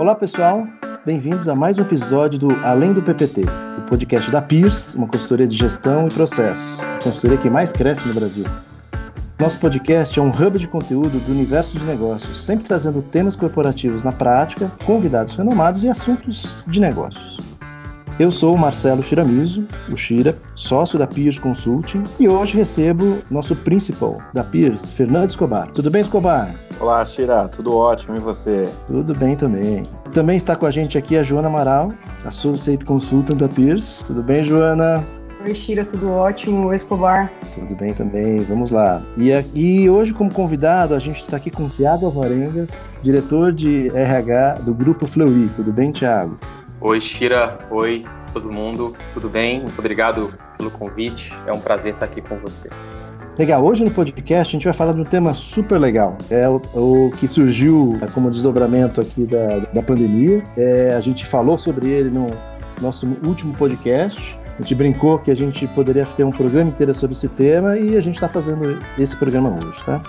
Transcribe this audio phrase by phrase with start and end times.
[0.00, 0.66] Olá, pessoal.
[1.04, 3.42] Bem-vindos a mais um episódio do Além do PPT,
[3.76, 8.08] o podcast da Peers, uma consultoria de gestão e processos, a consultoria que mais cresce
[8.08, 8.46] no Brasil.
[9.38, 14.02] Nosso podcast é um hub de conteúdo do universo de negócios, sempre trazendo temas corporativos
[14.02, 17.49] na prática, convidados renomados e assuntos de negócios.
[18.20, 23.56] Eu sou o Marcelo Shiramizu, o Shira, sócio da Peers Consulting, e hoje recebo nosso
[23.56, 25.72] principal da Peers, Fernando Escobar.
[25.72, 26.54] Tudo bem, Escobar?
[26.78, 28.68] Olá, Shira, tudo ótimo, e você?
[28.86, 29.88] Tudo bem também.
[30.12, 31.94] Também está com a gente aqui a Joana Amaral,
[32.26, 34.04] Associate Consultant da Peers.
[34.06, 35.02] Tudo bem, Joana?
[35.42, 36.66] Oi, Shira, tudo ótimo.
[36.66, 37.32] Oi, Escobar.
[37.54, 39.00] Tudo bem também, vamos lá.
[39.16, 42.68] E, e hoje, como convidado, a gente está aqui com o Tiago Alvarenga,
[43.02, 45.48] diretor de RH do Grupo Fleury.
[45.56, 46.38] Tudo bem, Tiago?
[46.82, 47.58] Oi, Shira.
[47.70, 48.96] Oi, todo mundo.
[49.12, 49.60] Tudo bem?
[49.60, 51.30] Muito obrigado pelo convite.
[51.46, 52.98] É um prazer estar aqui com vocês.
[53.38, 56.16] Legal, hoje no podcast a gente vai falar de um tema super legal.
[56.30, 60.42] É o, o que surgiu como desdobramento aqui da, da pandemia.
[60.56, 62.28] É, a gente falou sobre ele no
[62.80, 64.38] nosso último podcast.
[64.58, 67.94] A gente brincou que a gente poderia ter um programa inteiro sobre esse tema e
[67.94, 70.02] a gente está fazendo esse programa hoje, tá?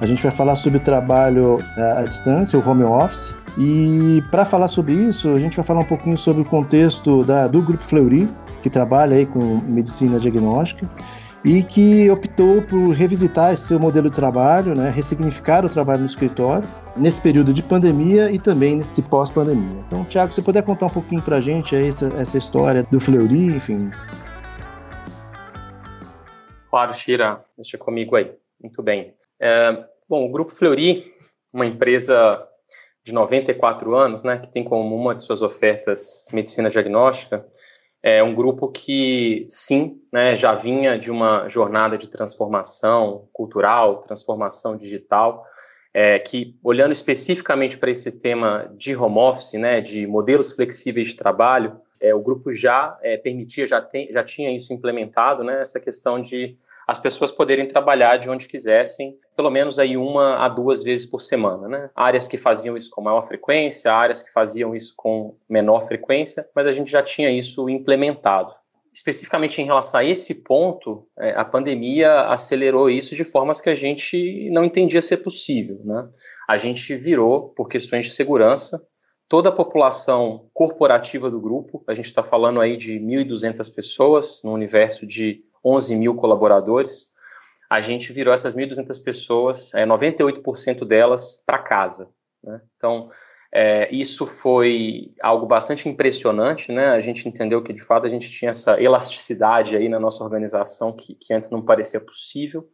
[0.00, 4.92] A gente vai falar sobre trabalho à distância, o home office, e para falar sobre
[4.92, 8.28] isso, a gente vai falar um pouquinho sobre o contexto da, do Grupo Fleury,
[8.62, 10.88] que trabalha aí com medicina diagnóstica
[11.44, 16.06] e que optou por revisitar esse seu modelo de trabalho, né, ressignificar o trabalho no
[16.06, 19.82] escritório nesse período de pandemia e também nesse pós-pandemia.
[19.86, 23.56] Então, Tiago, você puder contar um pouquinho para a gente essa, essa história do Fleury,
[23.56, 23.90] enfim.
[26.70, 28.30] Claro, Shira, deixa comigo aí.
[28.62, 29.14] Muito bem.
[29.40, 31.12] É, bom, o Grupo Fleury,
[31.52, 32.47] uma empresa
[33.08, 37.46] de 94 anos, né, que tem como uma de suas ofertas medicina diagnóstica,
[38.02, 44.76] é um grupo que, sim, né, já vinha de uma jornada de transformação cultural, transformação
[44.76, 45.42] digital,
[45.92, 51.16] é, que, olhando especificamente para esse tema de home office, né, de modelos flexíveis de
[51.16, 55.80] trabalho, é, o grupo já é, permitia, já, tem, já tinha isso implementado, né, essa
[55.80, 56.58] questão de
[56.88, 61.20] as pessoas poderem trabalhar de onde quisessem, pelo menos aí uma a duas vezes por
[61.20, 61.90] semana, né?
[61.94, 66.66] Áreas que faziam isso com maior frequência, áreas que faziam isso com menor frequência, mas
[66.66, 68.54] a gente já tinha isso implementado.
[68.90, 73.76] Especificamente em relação a esse ponto, é, a pandemia acelerou isso de formas que a
[73.76, 76.08] gente não entendia ser possível, né?
[76.48, 78.82] A gente virou, por questões de segurança,
[79.28, 84.54] toda a população corporativa do grupo, a gente está falando aí de 1.200 pessoas, no
[84.54, 87.12] universo de 11 mil colaboradores,
[87.70, 92.08] a gente virou essas 1.200 pessoas, é, 98% delas para casa.
[92.42, 92.60] Né?
[92.76, 93.10] Então,
[93.52, 96.88] é, isso foi algo bastante impressionante, né?
[96.88, 100.92] A gente entendeu que, de fato, a gente tinha essa elasticidade aí na nossa organização
[100.92, 102.68] que, que antes não parecia possível,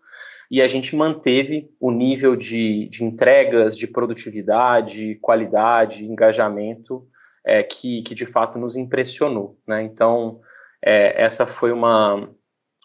[0.51, 7.07] e a gente manteve o nível de, de entregas, de produtividade, qualidade, engajamento
[7.45, 9.83] é, que, que, de fato, nos impressionou, né?
[9.83, 10.41] Então,
[10.85, 12.29] é, essa foi uma,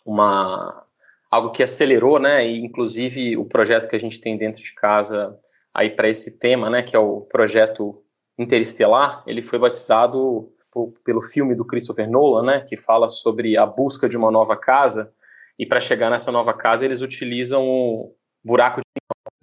[0.09, 0.83] uma
[1.29, 2.47] algo que acelerou, né?
[2.47, 5.37] E inclusive o projeto que a gente tem dentro de casa
[5.73, 6.81] aí para esse tema, né?
[6.81, 8.03] Que é o projeto
[8.37, 9.21] Interestelar.
[9.27, 12.65] Ele foi batizado por, pelo filme do Christopher Nolan, né?
[12.67, 15.13] Que fala sobre a busca de uma nova casa.
[15.57, 18.79] E para chegar nessa nova casa eles utilizam o buraco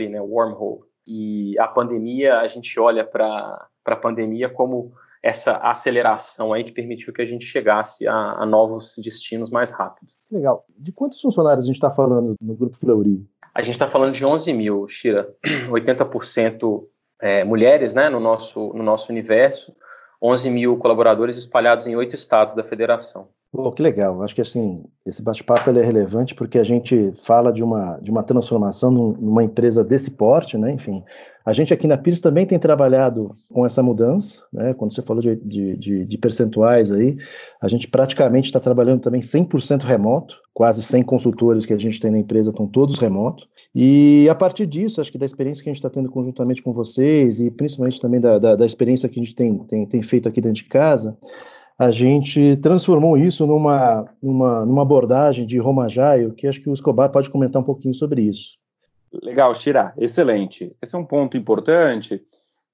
[0.01, 0.21] de né?
[0.21, 0.81] Wormhole.
[1.07, 4.93] E a pandemia, a gente olha para a pandemia como
[5.27, 10.07] essa aceleração aí que permitiu que a gente chegasse a, a novos destinos mais rápido.
[10.31, 10.65] Legal.
[10.79, 13.27] De quantos funcionários a gente está falando no Grupo Fleury?
[13.53, 15.35] A gente está falando de 11 mil, Shira.
[15.69, 16.85] 80%
[17.21, 19.75] é, mulheres né, no, nosso, no nosso universo,
[20.23, 23.29] 11 mil colaboradores espalhados em oito estados da federação.
[23.53, 24.23] Pô, que legal.
[24.23, 28.23] Acho que assim, esse bate-papo é relevante porque a gente fala de uma, de uma
[28.23, 30.73] transformação numa empresa desse porte, né?
[30.73, 31.03] Enfim,
[31.45, 34.75] a gente aqui na Pires também tem trabalhado com essa mudança, né?
[34.75, 37.17] Quando você falou de, de, de, de percentuais aí,
[37.63, 42.11] a gente praticamente está trabalhando também 100% remoto, quase 100 consultores que a gente tem
[42.11, 43.49] na empresa estão todos remotos.
[43.73, 46.73] E a partir disso, acho que da experiência que a gente está tendo conjuntamente com
[46.73, 50.29] vocês e principalmente também da, da, da experiência que a gente tem, tem, tem feito
[50.29, 51.17] aqui dentro de casa,
[51.79, 56.73] a gente transformou isso numa, numa, numa abordagem de Roma Jaio, que acho que o
[56.73, 58.59] Escobar pode comentar um pouquinho sobre isso.
[59.23, 60.75] Legal, Shira, excelente.
[60.83, 62.23] Esse é um ponto importante,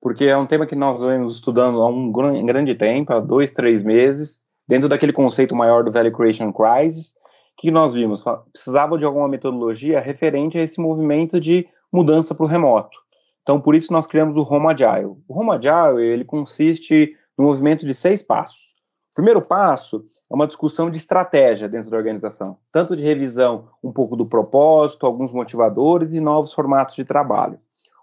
[0.00, 3.82] porque é um tema que nós vemos estudando há um grande tempo, há dois, três
[3.82, 7.12] meses, dentro daquele conceito maior do Value Creation Crisis,
[7.58, 12.48] que nós vimos, precisava de alguma metodologia referente a esse movimento de mudança para o
[12.48, 12.96] remoto.
[13.42, 15.16] Então, por isso nós criamos o Home Agile.
[15.28, 18.71] O Home Agile, ele consiste no movimento de seis passos.
[19.12, 23.92] O primeiro passo é uma discussão de estratégia dentro da organização, tanto de revisão um
[23.92, 27.58] pouco do propósito, alguns motivadores e novos formatos de trabalho.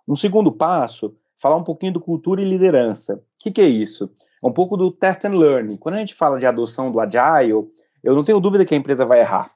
[0.08, 3.16] Um segundo passo falar um pouquinho do cultura e liderança.
[3.16, 4.12] O que, que é isso?
[4.44, 5.80] É um pouco do test and learn.
[5.80, 7.68] Quando a gente fala de adoção do agile,
[8.04, 9.50] eu não tenho dúvida que a empresa vai errar.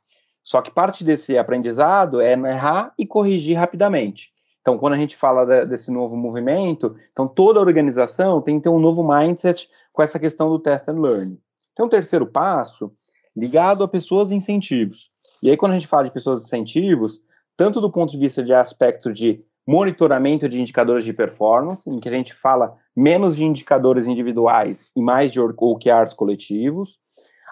[0.44, 4.34] Só que parte desse aprendizado é errar e corrigir rapidamente.
[4.64, 8.70] Então, quando a gente fala de, desse novo movimento, então toda organização tem que ter
[8.70, 11.38] um novo mindset com essa questão do test and learn.
[11.74, 12.90] Então, o terceiro passo,
[13.36, 15.12] ligado a pessoas e incentivos.
[15.44, 17.22] E aí, quando a gente fala de pessoas e incentivos,
[17.58, 22.08] tanto do ponto de vista de aspecto de monitoramento de indicadores de performance, em que
[22.08, 27.00] a gente fala menos de indicadores individuais e mais de OKRs coletivos,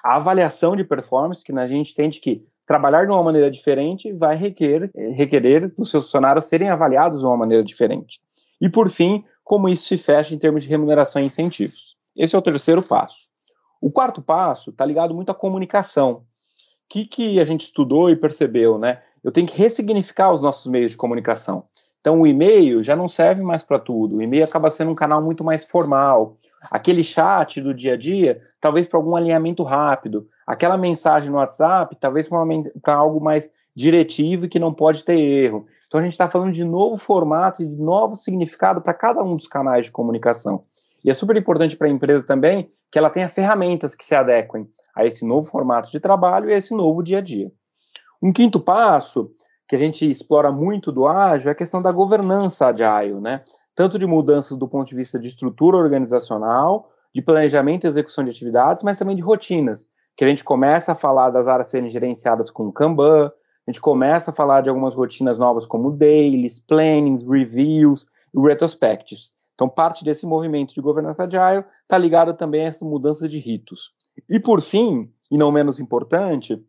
[0.01, 4.35] a avaliação de performance, que a gente entende que trabalhar de uma maneira diferente vai
[4.35, 8.19] requerer, requerer dos seus funcionários serem avaliados de uma maneira diferente.
[8.59, 11.95] E, por fim, como isso se fecha em termos de remuneração e incentivos.
[12.15, 13.29] Esse é o terceiro passo.
[13.81, 16.11] O quarto passo está ligado muito à comunicação.
[16.11, 16.23] O
[16.87, 19.01] que, que a gente estudou e percebeu, né?
[19.23, 21.65] Eu tenho que ressignificar os nossos meios de comunicação.
[21.99, 24.17] Então, o e-mail já não serve mais para tudo.
[24.17, 26.37] O e-mail acaba sendo um canal muito mais formal.
[26.69, 30.27] Aquele chat do dia a dia, talvez para algum alinhamento rápido.
[30.51, 32.27] Aquela mensagem no WhatsApp, talvez
[32.81, 35.65] para algo mais diretivo e que não pode ter erro.
[35.87, 39.37] Então, a gente está falando de novo formato e de novo significado para cada um
[39.37, 40.65] dos canais de comunicação.
[41.05, 44.67] E é super importante para a empresa também que ela tenha ferramentas que se adequem
[44.93, 47.49] a esse novo formato de trabalho e a esse novo dia a dia.
[48.21, 49.31] Um quinto passo
[49.69, 53.41] que a gente explora muito do ágil é a questão da governança agile, né?
[53.73, 58.31] Tanto de mudanças do ponto de vista de estrutura organizacional, de planejamento e execução de
[58.31, 59.89] atividades, mas também de rotinas,
[60.21, 64.29] que a gente começa a falar das áreas serem gerenciadas com Kanban, a gente começa
[64.29, 69.31] a falar de algumas rotinas novas como dailies, plannings, reviews e retrospectives.
[69.55, 73.93] Então, parte desse movimento de governança agile está ligado também a essa mudança de ritos.
[74.29, 76.63] E por fim, e não menos importante,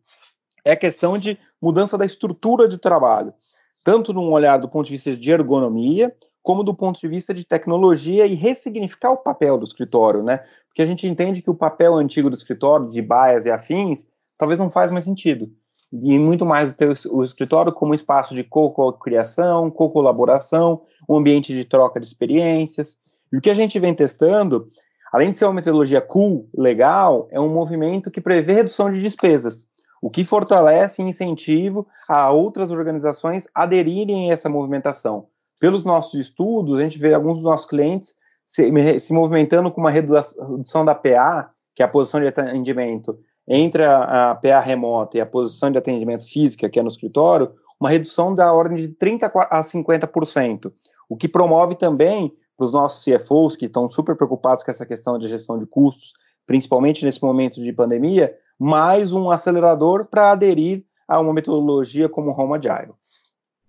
[0.65, 3.35] é a questão de mudança da estrutura de trabalho,
[3.83, 6.11] tanto num olhar do ponto de vista de ergonomia,
[6.41, 10.43] como do ponto de vista de tecnologia e ressignificar o papel do escritório, né?
[10.73, 14.59] Porque a gente entende que o papel antigo do escritório, de baias e afins, talvez
[14.59, 15.47] não faz mais sentido.
[15.93, 21.99] E muito mais ter o escritório como espaço de co-criação, co-colaboração, um ambiente de troca
[21.99, 22.97] de experiências.
[23.31, 24.67] E o que a gente vem testando,
[25.11, 29.71] além de ser uma metodologia cool, legal, é um movimento que prevê redução de despesas
[30.03, 35.27] o que fortalece e incentivo a outras organizações aderirem a essa movimentação.
[35.57, 38.15] Pelos nossos estudos, a gente vê alguns dos nossos clientes
[38.53, 43.17] se, se movimentando com uma redução da PA, que é a posição de atendimento,
[43.47, 47.51] entre a, a PA remota e a posição de atendimento física, que é no escritório,
[47.79, 50.71] uma redução da ordem de 30% a 50%,
[51.09, 55.17] o que promove também para os nossos CFOs, que estão super preocupados com essa questão
[55.17, 56.13] de gestão de custos,
[56.45, 62.39] principalmente nesse momento de pandemia, mais um acelerador para aderir a uma metodologia como o
[62.39, 62.93] Home Agile.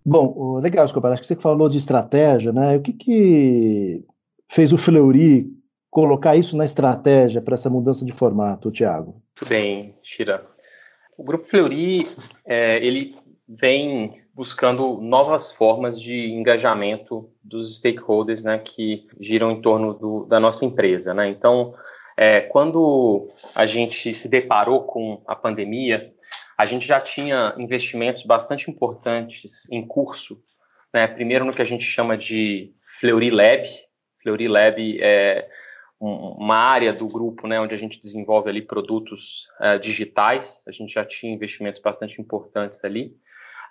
[0.04, 2.76] Bom, legal, Escobar, acho que você falou de estratégia, né?
[2.76, 4.04] O que, que
[4.54, 5.46] fez o Fleury
[5.90, 9.20] colocar isso na estratégia para essa mudança de formato, Tiago?
[9.40, 10.46] Muito bem, Shira.
[11.18, 12.08] O Grupo Fleury,
[12.46, 13.16] é, ele
[13.48, 20.38] vem buscando novas formas de engajamento dos stakeholders né, que giram em torno do, da
[20.38, 21.12] nossa empresa.
[21.12, 21.28] Né?
[21.28, 21.74] Então,
[22.16, 26.12] é, quando a gente se deparou com a pandemia,
[26.56, 30.40] a gente já tinha investimentos bastante importantes em curso.
[30.92, 31.08] Né?
[31.08, 33.68] Primeiro no que a gente chama de Fleury Lab.
[34.24, 35.46] Fleury Lab é
[36.00, 40.64] uma área do grupo né, onde a gente desenvolve ali produtos uh, digitais.
[40.66, 43.14] A gente já tinha investimentos bastante importantes ali.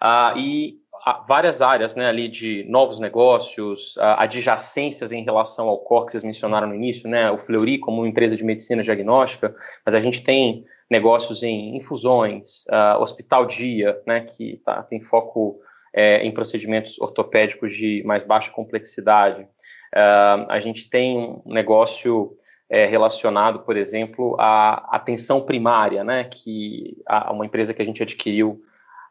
[0.02, 0.84] Uh, e
[1.28, 6.68] várias áreas né, ali de novos negócios, adjacências em relação ao core que vocês mencionaram
[6.68, 9.54] no início, né, o Fleury como uma empresa de medicina diagnóstica,
[9.86, 15.60] mas a gente tem negócios em infusões, uh, hospital dia, né, que tá, tem foco
[15.94, 19.48] é, em procedimentos ortopédicos de mais baixa complexidade.
[19.94, 22.36] Uh, a gente tem um negócio
[22.70, 28.02] é, relacionado, por exemplo, à atenção primária, né, que a, uma empresa que a gente
[28.02, 28.64] adquiriu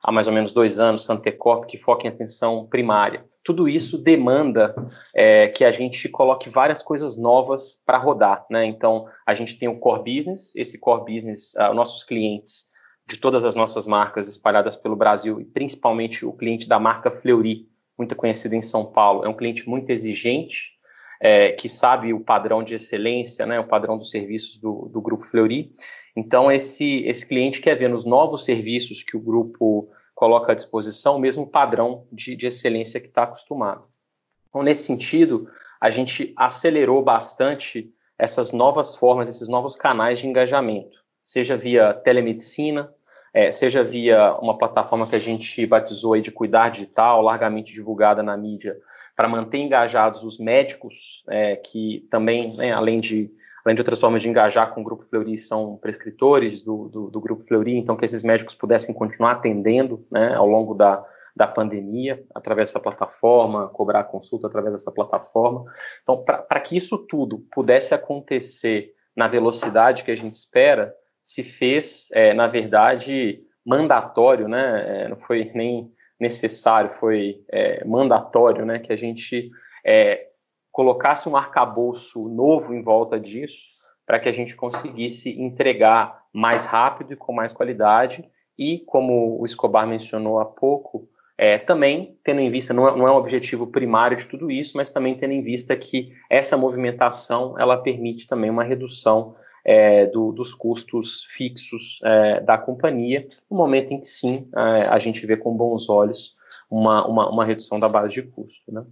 [0.02, 3.24] há mais ou menos dois anos, Santecorp, que foca em atenção primária.
[3.44, 4.74] Tudo isso demanda
[5.14, 8.44] é, que a gente coloque várias coisas novas para rodar.
[8.50, 8.64] Né?
[8.64, 12.66] Então, a gente tem o core business, esse core business, uh, nossos clientes
[13.08, 17.68] de todas as nossas marcas espalhadas pelo Brasil, e principalmente o cliente da marca Fleury,
[18.02, 20.72] muito conhecido em São Paulo, é um cliente muito exigente,
[21.20, 25.24] é, que sabe o padrão de excelência, né, o padrão dos serviços do, do Grupo
[25.24, 25.72] Fleury.
[26.16, 31.16] Então, esse, esse cliente quer ver nos novos serviços que o grupo coloca à disposição
[31.16, 33.84] o mesmo padrão de, de excelência que está acostumado.
[34.48, 35.48] Então, nesse sentido,
[35.80, 42.92] a gente acelerou bastante essas novas formas, esses novos canais de engajamento, seja via telemedicina,
[43.34, 48.22] é, seja via uma plataforma que a gente batizou aí de Cuidar Digital, largamente divulgada
[48.22, 48.76] na mídia,
[49.16, 53.30] para manter engajados os médicos, é, que também, né, além de
[53.64, 57.20] além de outras formas de engajar com o Grupo Fleury, são prescritores do, do, do
[57.20, 62.24] Grupo Fleury, então que esses médicos pudessem continuar atendendo né, ao longo da, da pandemia,
[62.34, 65.64] através dessa plataforma, cobrar consulta através dessa plataforma.
[66.02, 72.08] Então, para que isso tudo pudesse acontecer na velocidade que a gente espera, se fez,
[72.12, 75.04] é, na verdade, mandatório, né?
[75.04, 78.78] É, não foi nem necessário, foi é, mandatório, né?
[78.78, 79.50] Que a gente
[79.84, 80.28] é,
[80.70, 83.70] colocasse um arcabouço novo em volta disso,
[84.06, 88.28] para que a gente conseguisse entregar mais rápido e com mais qualidade.
[88.58, 93.08] E, como o Escobar mencionou há pouco, é, também tendo em vista, não é, não
[93.08, 97.58] é um objetivo primário de tudo isso, mas também tendo em vista que essa movimentação
[97.58, 99.34] ela permite também uma redução
[99.64, 104.98] é, do, dos custos fixos é, da companhia, no momento em que sim é, a
[104.98, 106.36] gente vê com bons olhos
[106.70, 108.72] uma, uma, uma redução da base de custo.
[108.72, 108.84] Né?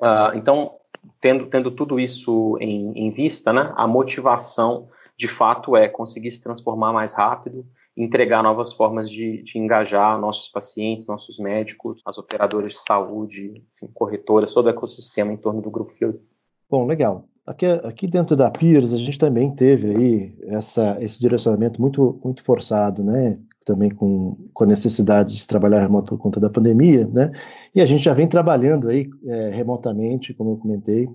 [0.00, 0.76] Ah, então,
[1.20, 6.42] tendo, tendo tudo isso em, em vista, né, a motivação de fato é conseguir se
[6.42, 12.74] transformar mais rápido, entregar novas formas de, de engajar nossos pacientes, nossos médicos, as operadoras
[12.74, 16.20] de saúde, enfim, corretoras, todo o ecossistema em torno do Grupo Fleury.
[16.68, 17.26] Bom, legal.
[17.46, 22.42] Aqui, aqui dentro da Peers, a gente também teve aí essa, esse direcionamento muito, muito
[22.42, 23.38] forçado, né?
[23.64, 27.30] Também com, com a necessidade de trabalhar remoto por conta da pandemia, né?
[27.72, 31.08] E a gente já vem trabalhando aí é, remotamente, como eu comentei,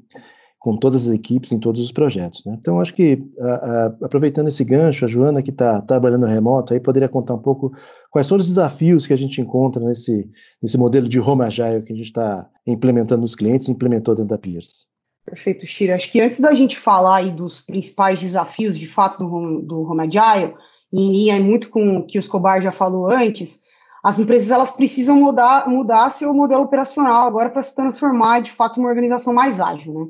[0.58, 2.46] com todas as equipes em todos os projetos.
[2.46, 2.56] Né?
[2.62, 6.80] Então, acho que, a, a, aproveitando esse gancho, a Joana, que está trabalhando remoto, aí
[6.80, 7.74] poderia contar um pouco
[8.12, 10.30] quais são os desafios que a gente encontra nesse,
[10.62, 14.38] nesse modelo de home agile que a gente está implementando nos clientes implementou dentro da
[14.38, 14.91] Peers.
[15.26, 15.96] Perfeito, Shira.
[15.96, 19.82] Acho que antes da gente falar aí dos principais desafios, de fato, do home, do
[19.82, 20.54] home agile,
[20.92, 23.62] em linha muito com o que o Escobar já falou antes,
[24.04, 28.80] as empresas elas precisam mudar, mudar seu modelo operacional agora para se transformar de fato
[28.80, 30.06] em uma organização mais ágil, né?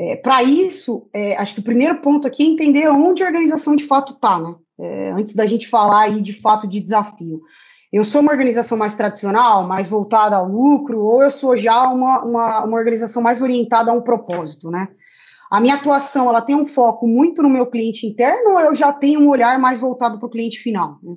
[0.00, 3.74] É, para isso, é, acho que o primeiro ponto aqui é entender onde a organização
[3.74, 4.54] de fato está, né?
[4.80, 7.42] É, antes da gente falar aí de fato de desafio
[7.92, 12.22] eu sou uma organização mais tradicional, mais voltada ao lucro, ou eu sou já uma,
[12.22, 14.88] uma, uma organização mais orientada a um propósito, né?
[15.50, 18.92] A minha atuação, ela tem um foco muito no meu cliente interno, ou eu já
[18.92, 20.98] tenho um olhar mais voltado para o cliente final?
[21.02, 21.14] Né?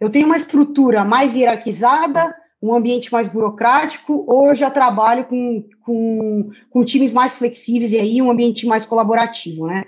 [0.00, 5.62] Eu tenho uma estrutura mais hierarquizada, um ambiente mais burocrático, ou eu já trabalho com,
[5.84, 9.84] com, com times mais flexíveis e aí um ambiente mais colaborativo, né?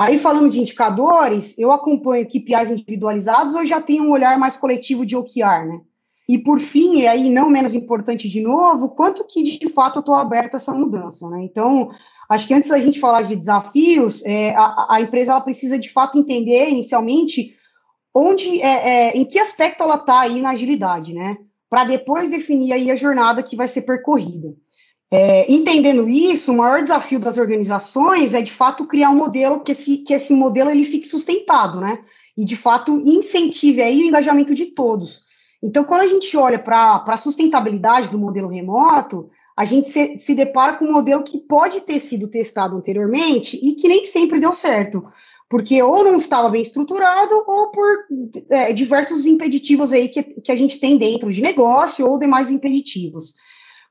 [0.00, 5.04] Aí, falando de indicadores, eu acompanho KPIs individualizados ou já tenho um olhar mais coletivo
[5.04, 5.80] de OKR, né?
[6.26, 10.00] E, por fim, e aí não menos importante de novo, quanto que, de fato, eu
[10.00, 11.42] estou aberto a essa mudança, né?
[11.42, 11.90] Então,
[12.30, 15.92] acho que antes da gente falar de desafios, é, a, a, empresa ela precisa, de
[15.92, 17.54] fato, entender, inicialmente,
[18.14, 21.36] onde, é, é, em que aspecto ela está aí na agilidade, né?
[21.68, 24.54] Para depois definir aí a jornada que vai ser percorrida.
[25.12, 29.72] É, entendendo isso, o maior desafio das organizações é de fato criar um modelo que
[29.72, 31.98] esse, que esse modelo ele fique sustentado, né?
[32.36, 35.24] E de fato incentive aí o engajamento de todos.
[35.60, 40.34] Então, quando a gente olha para a sustentabilidade do modelo remoto, a gente se, se
[40.34, 44.52] depara com um modelo que pode ter sido testado anteriormente e que nem sempre deu
[44.52, 45.04] certo,
[45.50, 48.06] porque ou não estava bem estruturado ou por
[48.48, 53.34] é, diversos impeditivos aí que, que a gente tem dentro de negócio ou demais impeditivos.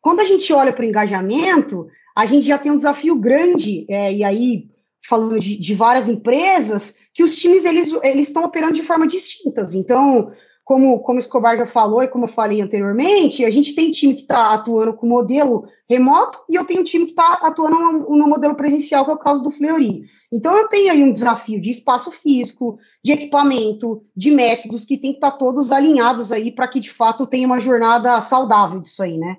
[0.01, 4.13] Quando a gente olha para o engajamento, a gente já tem um desafio grande, é,
[4.13, 4.69] e aí,
[5.07, 9.73] falando de, de, várias empresas, que os times eles, eles estão operando de forma distintas.
[9.73, 10.31] Então,
[10.69, 14.21] como, como Escobar já falou e como eu falei anteriormente, a gente tem time que
[14.21, 18.53] está atuando com modelo remoto e eu tenho time que está atuando no, no, modelo
[18.53, 20.03] presencial, que é o caso do Fleury.
[20.31, 25.11] Então, eu tenho aí um desafio de espaço físico, de equipamento, de métodos que tem
[25.11, 29.01] que estar tá todos alinhados aí para que, de fato, tenha uma jornada saudável disso
[29.01, 29.37] aí, né?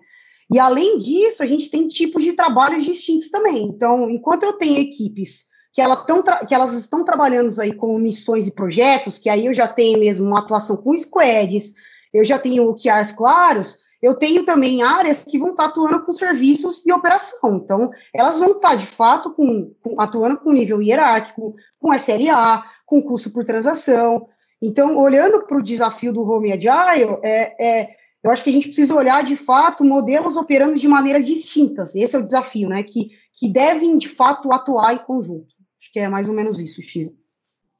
[0.52, 3.64] E além disso, a gente tem tipos de trabalhos distintos também.
[3.64, 8.48] Então, enquanto eu tenho equipes que, ela tão que elas estão trabalhando aí com missões
[8.48, 11.72] e projetos, que aí eu já tenho mesmo uma atuação com squads,
[12.12, 16.84] eu já tenho OKRs claros, eu tenho também áreas que vão estar atuando com serviços
[16.84, 17.56] e operação.
[17.56, 23.02] Então, elas vão estar, de fato, com, com, atuando com nível hierárquico, com SLA, com
[23.02, 24.26] custo por transação.
[24.60, 28.66] Então, olhando para o desafio do Home Agile, é, é eu acho que a gente
[28.66, 31.94] precisa olhar, de fato, modelos operando de maneiras distintas.
[31.94, 32.82] Esse é o desafio, né?
[32.82, 35.54] Que, que devem, de fato, atuar em conjunto.
[35.80, 37.14] Acho que é mais ou menos isso, Chico.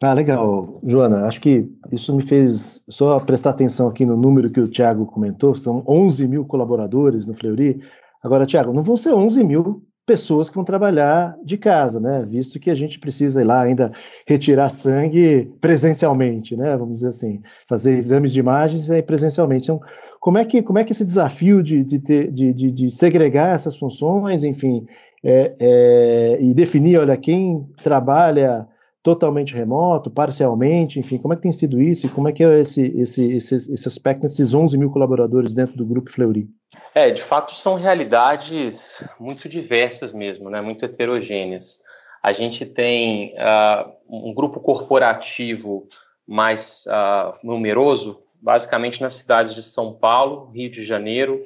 [0.03, 0.81] Ah, legal.
[0.83, 5.05] Joana, acho que isso me fez só prestar atenção aqui no número que o Thiago
[5.05, 7.83] comentou, são 11 mil colaboradores no Fleury.
[8.23, 12.25] Agora, Thiago, não vão ser 11 mil pessoas que vão trabalhar de casa, né?
[12.27, 13.93] Visto que a gente precisa ir lá ainda
[14.27, 16.77] retirar sangue presencialmente, né?
[16.77, 19.65] Vamos dizer assim, fazer exames de imagens aí presencialmente.
[19.65, 19.81] Então,
[20.21, 23.55] como é que, como é que esse desafio de, de, ter, de, de, de segregar
[23.55, 24.87] essas funções, enfim,
[25.25, 28.69] é, é, e definir, olha, quem trabalha
[29.03, 32.61] totalmente remoto, parcialmente, enfim, como é que tem sido isso e como é que é
[32.61, 36.47] esse, esse, esse, esse aspecto nesses 11 mil colaboradores dentro do Grupo Fleury?
[36.95, 41.81] É, de fato são realidades muito diversas mesmo, né, muito heterogêneas.
[42.23, 45.89] A gente tem uh, um grupo corporativo
[46.29, 51.41] mais uh, numeroso, basicamente nas cidades de São Paulo, Rio de Janeiro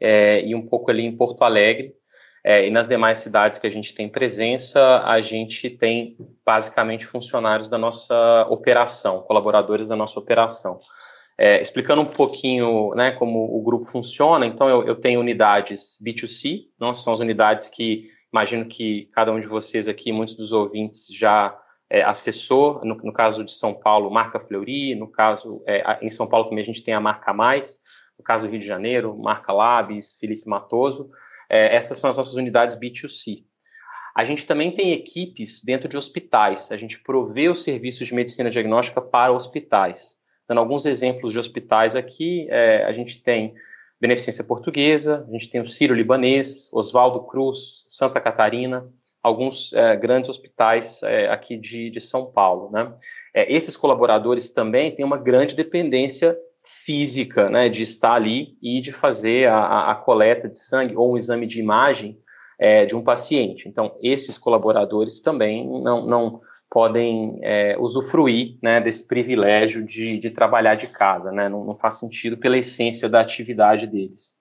[0.00, 1.94] é, e um pouco ali em Porto Alegre,
[2.44, 7.68] é, e nas demais cidades que a gente tem presença, a gente tem basicamente funcionários
[7.68, 10.80] da nossa operação, colaboradores da nossa operação.
[11.36, 16.68] É, explicando um pouquinho né, como o grupo funciona, então eu, eu tenho unidades B2C,
[16.80, 21.06] não são as unidades que imagino que cada um de vocês aqui, muitos dos ouvintes
[21.08, 21.56] já
[21.90, 26.26] é, acessou, no, no, caso de São Paulo, marca Fleury, no caso, é, em São
[26.26, 27.82] Paulo também a gente tem a marca Mais,
[28.18, 31.10] no caso do Rio de Janeiro, marca Labs, Felipe Matoso,
[31.48, 33.44] é, essas são as nossas unidades B2C.
[34.14, 36.72] A gente também tem equipes dentro de hospitais.
[36.72, 40.16] A gente provê os serviços de medicina diagnóstica para hospitais.
[40.48, 43.54] Dando alguns exemplos de hospitais aqui, é, a gente tem
[44.00, 48.88] Beneficência Portuguesa, a gente tem o Ciro Libanês, Oswaldo Cruz, Santa Catarina,
[49.28, 52.70] alguns é, grandes hospitais é, aqui de, de, São Paulo.
[52.70, 52.92] Né?
[53.34, 58.92] É, esses colaboradores também têm uma grande dependência física, né, de estar ali e de
[58.92, 62.18] fazer a, a coleta de sangue ou um exame de imagem
[62.58, 63.68] é, de um paciente.
[63.68, 70.74] Então, esses colaboradores também não, não podem é, usufruir né, desse privilégio de, de, trabalhar
[70.74, 74.36] de casa, né, não, não, faz sentido pela essência da atividade deles.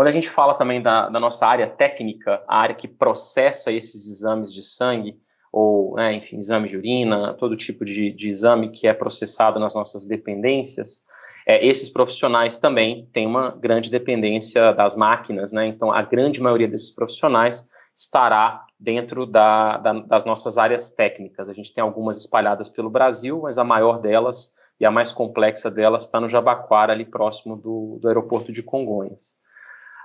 [0.00, 4.06] Quando a gente fala também da, da nossa área técnica, a área que processa esses
[4.06, 5.20] exames de sangue,
[5.52, 9.74] ou, né, enfim, exame de urina, todo tipo de, de, exame que é processado nas
[9.74, 11.04] nossas dependências,
[11.46, 15.66] é, esses profissionais também têm uma grande dependência das máquinas, né?
[15.66, 21.46] Então, a grande maioria desses profissionais estará dentro da, da, das nossas áreas técnicas.
[21.46, 25.70] A gente tem algumas espalhadas pelo Brasil, mas a maior delas e a mais complexa
[25.70, 29.38] delas está no Jabaquara, ali próximo do, do aeroporto de Congonhas.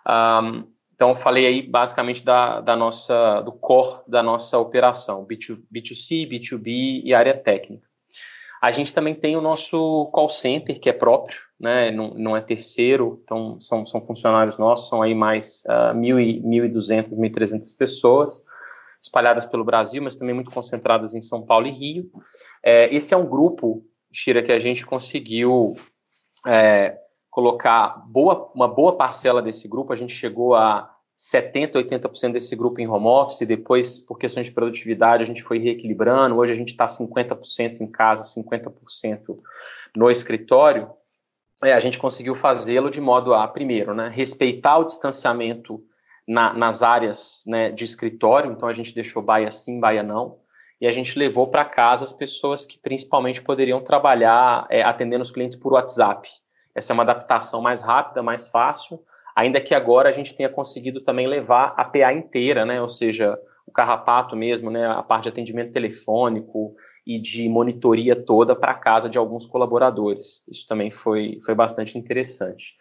[0.07, 6.25] Um, então, falei aí basicamente da, da nossa, do core da nossa operação, B2, B2C,
[6.29, 7.85] B2B e área técnica.
[8.61, 12.41] A gente também tem o nosso call center, que é próprio, né, não, não é
[12.41, 18.45] terceiro, então são, são funcionários nossos, são aí mais uh, 1.200, 1.300 pessoas,
[19.01, 22.09] espalhadas pelo Brasil, mas também muito concentradas em São Paulo e Rio.
[22.63, 25.75] É, esse é um grupo, Shira, que a gente conseguiu
[26.47, 26.97] é,
[27.35, 32.79] colocar boa, uma boa parcela desse grupo, a gente chegou a 70%, 80% desse grupo
[32.79, 36.69] em home office, depois, por questões de produtividade, a gente foi reequilibrando, hoje a gente
[36.69, 39.37] está 50% em casa, 50%
[39.93, 40.89] no escritório,
[41.61, 45.83] é, a gente conseguiu fazê-lo de modo a, primeiro, né, respeitar o distanciamento
[46.25, 50.37] na, nas áreas né, de escritório, então a gente deixou baia sim, baia não,
[50.79, 55.31] e a gente levou para casa as pessoas que principalmente poderiam trabalhar é, atendendo os
[55.31, 56.29] clientes por WhatsApp.
[56.75, 58.99] Essa é uma adaptação mais rápida, mais fácil,
[59.35, 62.81] ainda que agora a gente tenha conseguido também levar a PA inteira, né?
[62.81, 64.85] Ou seja, o carrapato mesmo, né?
[64.87, 70.43] A parte de atendimento telefônico e de monitoria toda para casa de alguns colaboradores.
[70.49, 72.75] Isso também foi, foi bastante interessante.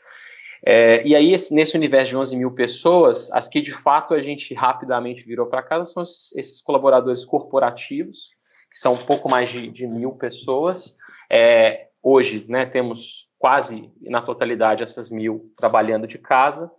[0.66, 4.54] É, e aí, nesse universo de 11 mil pessoas, as que de fato a gente
[4.54, 8.30] rapidamente virou para casa são esses colaboradores corporativos,
[8.70, 10.96] que são um pouco mais de, de mil pessoas.
[11.30, 16.72] É, hoje, né, temos quase na totalidade essas mil trabalhando de casa,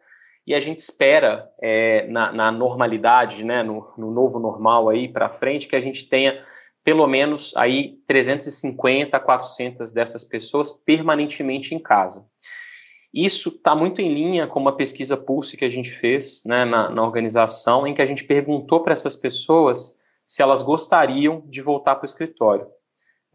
[0.47, 5.30] e a gente espera é, na, na, normalidade, né, no, no novo normal aí para
[5.30, 6.43] frente, que a gente tenha
[6.84, 12.25] pelo menos aí 350 a 400 dessas pessoas permanentemente em casa.
[13.13, 16.89] Isso está muito em linha com uma pesquisa Pulse que a gente fez né, na,
[16.89, 21.93] na organização, em que a gente perguntou para essas pessoas se elas gostariam de voltar
[21.93, 22.65] para o escritório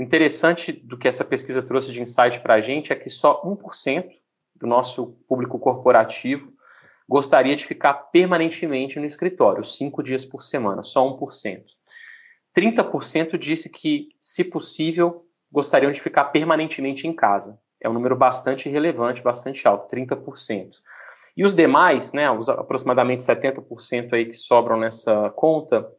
[0.02, 4.08] interessante do que essa pesquisa trouxe de insight para a gente é que só 1%
[4.56, 6.52] do nosso público corporativo
[7.08, 11.64] gostaria de ficar permanentemente no escritório, cinco dias por semana, só 1%.
[12.56, 17.58] 30% disse que, se possível, gostariam de ficar permanentemente em casa.
[17.80, 20.76] É um número bastante relevante, bastante alto, 30%.
[21.36, 25.90] E os demais, né, os aproximadamente 70% aí que sobram nessa conta,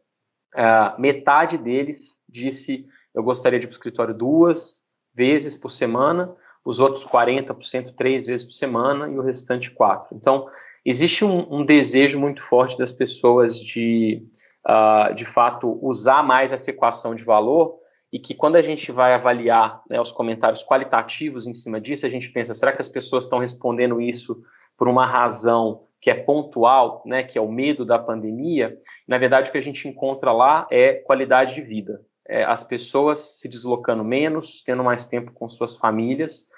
[0.54, 4.82] uh, metade deles disse eu gostaria de ir para o escritório duas
[5.14, 10.16] vezes por semana, os outros 40% três vezes por semana e o restante quatro.
[10.16, 10.48] Então,
[10.84, 14.22] existe um, um desejo muito forte das pessoas de,
[14.66, 17.78] uh, de fato, usar mais essa equação de valor
[18.12, 22.10] e que quando a gente vai avaliar né, os comentários qualitativos em cima disso, a
[22.10, 24.42] gente pensa, será que as pessoas estão respondendo isso
[24.76, 28.76] por uma razão que é pontual, né, que é o medo da pandemia?
[29.08, 32.02] Na verdade, o que a gente encontra lá é qualidade de vida.
[32.28, 36.48] É, as pessoas se deslocando menos, tendo mais tempo com suas famílias,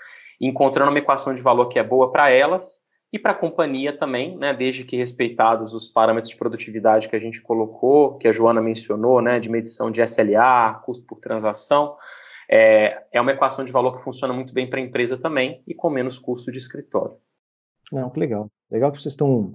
[0.40, 4.36] encontrando uma equação de valor que é boa para elas e para a companhia também,
[4.36, 8.60] né, desde que respeitados os parâmetros de produtividade que a gente colocou, que a Joana
[8.60, 11.96] mencionou, né, de medição de SLA, custo por transação,
[12.50, 15.74] é, é uma equação de valor que funciona muito bem para a empresa também e
[15.74, 17.16] com menos custo de escritório.
[17.92, 18.50] Não, que legal.
[18.74, 19.52] Legal que vocês estão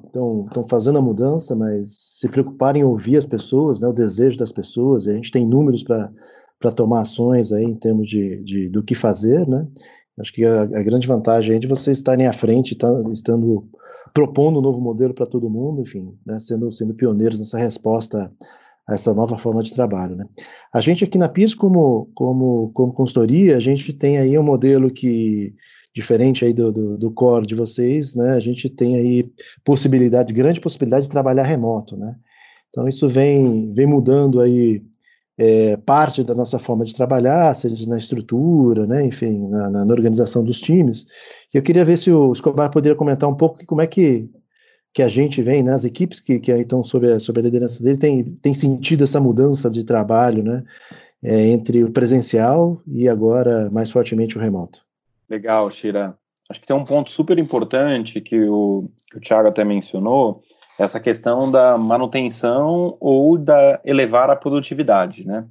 [0.69, 5.09] fazendo a mudança, mas se preocuparem em ouvir as pessoas, né, o desejo das pessoas,
[5.09, 9.45] a gente tem números para tomar ações aí em termos de, de, do que fazer,
[9.45, 9.67] né?
[10.17, 13.67] Acho que a, a grande vantagem é de vocês estarem à frente, tá, estando
[14.13, 18.31] propondo um novo modelo para todo mundo, enfim, né, sendo, sendo pioneiros nessa resposta
[18.87, 20.15] a essa nova forma de trabalho.
[20.15, 20.25] Né.
[20.71, 24.89] A gente aqui na PIS, como, como, como consultoria, a gente tem aí um modelo
[24.89, 25.53] que,
[25.93, 29.31] diferente aí do, do, do, core de vocês, né, a gente tem aí
[29.63, 32.15] possibilidade, grande possibilidade de trabalhar remoto, né.
[32.69, 34.83] Então isso vem, vem mudando aí
[35.37, 40.43] é, parte da nossa forma de trabalhar, seja na estrutura, né, enfim, na, na, organização
[40.43, 41.05] dos times.
[41.53, 44.29] E eu queria ver se o Escobar poderia comentar um pouco como é que,
[44.93, 47.81] que a gente vem, né, as equipes que, que estão sob a, sob a liderança
[47.81, 50.63] dele, tem, tem sentido essa mudança de trabalho, né,
[51.23, 54.88] é, entre o presencial e agora, mais fortemente, o remoto.
[55.29, 56.17] Legal, Shira.
[56.49, 60.41] Acho que tem um ponto super importante que o, que o Thiago até mencionou,
[60.79, 65.45] essa questão da manutenção ou da elevar a produtividade, né?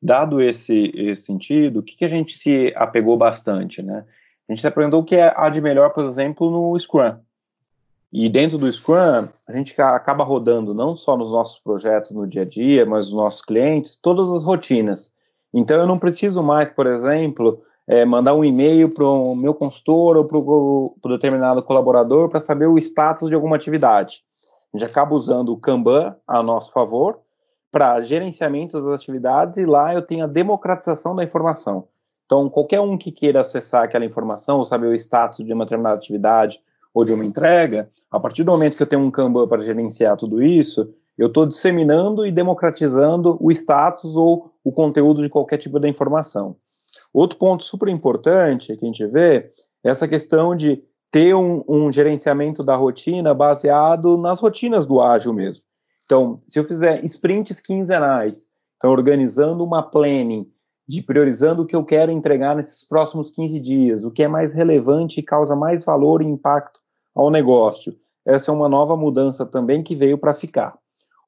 [0.00, 4.04] Dado esse, esse sentido, o que, que a gente se apegou bastante, né?
[4.48, 7.16] A gente se aprendeu o que é, há de melhor, por exemplo, no Scrum.
[8.12, 12.42] E dentro do Scrum, a gente acaba rodando não só nos nossos projetos no dia
[12.42, 15.16] a dia, mas nos nossos clientes, todas as rotinas.
[15.52, 20.16] Então, eu não preciso mais, por exemplo, é, mandar um e-mail para o meu consultor
[20.16, 24.24] ou para o determinado colaborador para saber o status de alguma atividade.
[24.74, 27.20] A gente acaba usando o Kanban a nosso favor
[27.70, 31.88] para gerenciamento das atividades e lá eu tenho a democratização da informação.
[32.24, 35.96] Então, qualquer um que queira acessar aquela informação ou saber o status de uma determinada
[35.96, 36.60] atividade
[36.92, 40.16] ou de uma entrega, a partir do momento que eu tenho um Kanban para gerenciar
[40.16, 45.78] tudo isso, eu estou disseminando e democratizando o status ou o conteúdo de qualquer tipo
[45.78, 46.56] de informação.
[47.16, 49.50] Outro ponto super importante que a gente vê
[49.82, 55.32] é essa questão de ter um, um, gerenciamento da rotina baseado nas rotinas do ágil
[55.32, 55.64] mesmo.
[56.04, 60.46] Então, se eu fizer sprints quinzenais, então organizando uma planning,
[60.86, 64.52] de priorizando o que eu quero entregar nesses próximos 15 dias, o que é mais
[64.52, 66.80] relevante e causa mais valor e impacto
[67.14, 67.96] ao negócio.
[68.26, 70.76] Essa é uma nova mudança também que veio para ficar.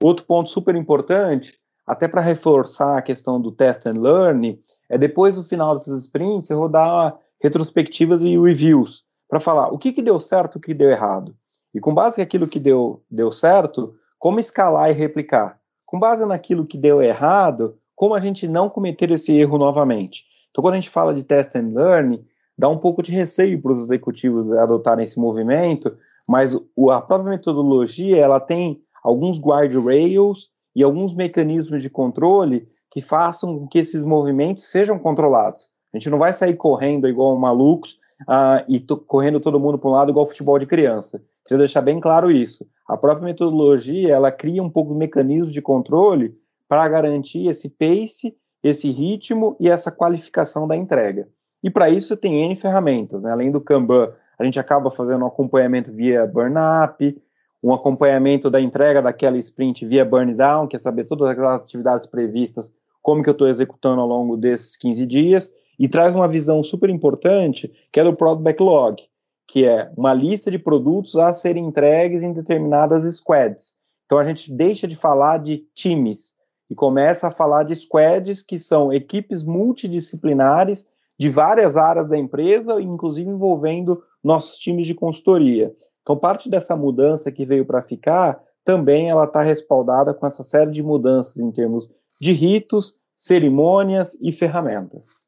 [0.02, 1.54] Outro ponto super importante,
[1.86, 6.50] até para reforçar a questão do test and learn, é depois do final desses sprints,
[6.50, 10.90] eu rodar retrospectivas e reviews para falar o que, que deu certo o que deu
[10.90, 11.34] errado.
[11.74, 15.60] E com base naquilo que deu, deu certo, como escalar e replicar.
[15.84, 20.24] Com base naquilo que deu errado, como a gente não cometer esse erro novamente.
[20.50, 22.24] Então, quando a gente fala de test and learn,
[22.56, 25.96] dá um pouco de receio para os executivos adotarem esse movimento,
[26.26, 33.56] mas a própria metodologia ela tem alguns guardrails e alguns mecanismos de controle que façam
[33.56, 35.70] com que esses movimentos sejam controlados.
[35.94, 39.92] A gente não vai sair correndo igual malucos uh, e correndo todo mundo para um
[39.92, 41.22] lado igual futebol de criança.
[41.46, 42.66] Queria deixar bem claro isso.
[42.88, 46.34] A própria metodologia, ela cria um pouco de mecanismo de controle
[46.68, 51.28] para garantir esse pace, esse ritmo e essa qualificação da entrega.
[51.62, 53.30] E para isso tem N ferramentas, né?
[53.30, 57.16] Além do Kanban, a gente acaba fazendo um acompanhamento via burn-up,
[57.62, 62.08] um acompanhamento da entrega daquela sprint via burn down, que é saber todas aquelas atividades
[62.08, 62.74] previstas,
[63.08, 66.90] como que eu estou executando ao longo desses 15 dias, e traz uma visão super
[66.90, 69.02] importante, que é do Product Backlog,
[69.46, 73.76] que é uma lista de produtos a serem entregues em determinadas squads.
[74.04, 76.36] Então a gente deixa de falar de times
[76.68, 80.86] e começa a falar de squads, que são equipes multidisciplinares
[81.18, 85.74] de várias áreas da empresa, inclusive envolvendo nossos times de consultoria.
[86.02, 90.70] Então parte dessa mudança que veio para ficar, também ela está respaldada com essa série
[90.70, 91.88] de mudanças em termos
[92.20, 95.26] de ritos, cerimônias e ferramentas.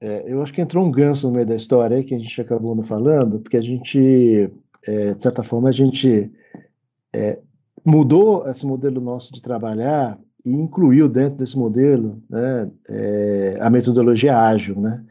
[0.00, 2.40] É, eu acho que entrou um ganso no meio da história aí que a gente
[2.40, 4.50] acabou não falando, porque a gente,
[4.86, 6.30] é, de certa forma, a gente
[7.14, 7.38] é,
[7.84, 14.38] mudou esse modelo nosso de trabalhar e incluiu dentro desse modelo né, é, a metodologia
[14.38, 15.04] ágil, né?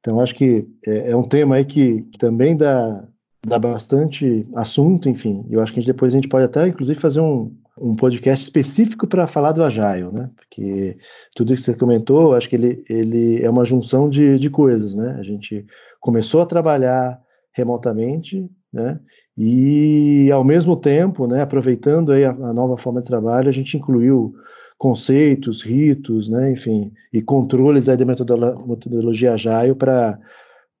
[0.00, 3.04] Então, acho que é, é, um tema aí que, que também dá,
[3.46, 5.44] dá bastante assunto, enfim.
[5.50, 8.42] Eu acho que a gente, depois a gente pode até, inclusive, fazer um, um podcast
[8.42, 10.30] específico para falar do Agile, né?
[10.36, 10.98] Porque
[11.34, 15.16] tudo que você comentou, acho que ele, ele é uma junção de, de coisas, né?
[15.18, 15.66] A gente
[16.00, 17.20] começou a trabalhar
[17.52, 19.00] remotamente, né?
[19.36, 23.76] E ao mesmo tempo, né, aproveitando aí a, a nova forma de trabalho, a gente
[23.76, 24.34] incluiu
[24.76, 30.18] conceitos, ritos, né, enfim, e controles aí da metodolo metodologia Agile para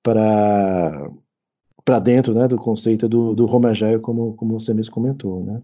[0.02, 5.62] para dentro, né, do conceito do, do Home Agile, como, como você mesmo comentou, né.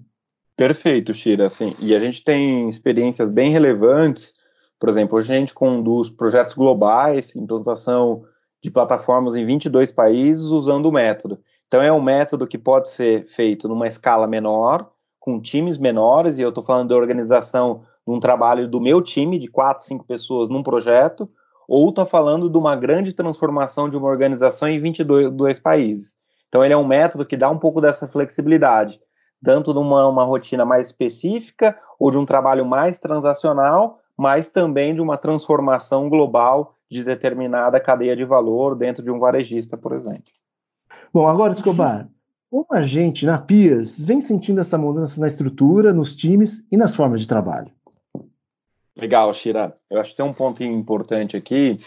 [0.56, 4.32] Perfeito, Shira, assim, e a gente tem experiências bem relevantes,
[4.78, 8.22] por exemplo, hoje a gente conduz projetos globais, implantação
[8.62, 11.38] de plataformas em 22 países usando o método.
[11.66, 16.42] Então é um método que pode ser feito numa escala menor, com times menores, e
[16.42, 20.48] eu estou falando da organização de um trabalho do meu time, de quatro, cinco pessoas
[20.48, 21.28] num projeto,
[21.66, 26.18] ou estou falando de uma grande transformação de uma organização em 22 países.
[26.48, 29.00] Então ele é um método que dá um pouco dessa flexibilidade
[29.44, 35.00] tanto numa uma rotina mais específica ou de um trabalho mais transacional, mas também de
[35.00, 40.32] uma transformação global de determinada cadeia de valor dentro de um varejista, por exemplo.
[41.12, 42.08] Bom, agora, Escobar,
[42.50, 46.94] como a gente na Piers vem sentindo essa mudança na estrutura, nos times e nas
[46.94, 47.70] formas de trabalho?
[48.96, 49.76] Legal, Shira.
[49.90, 51.78] Eu acho que tem um ponto importante aqui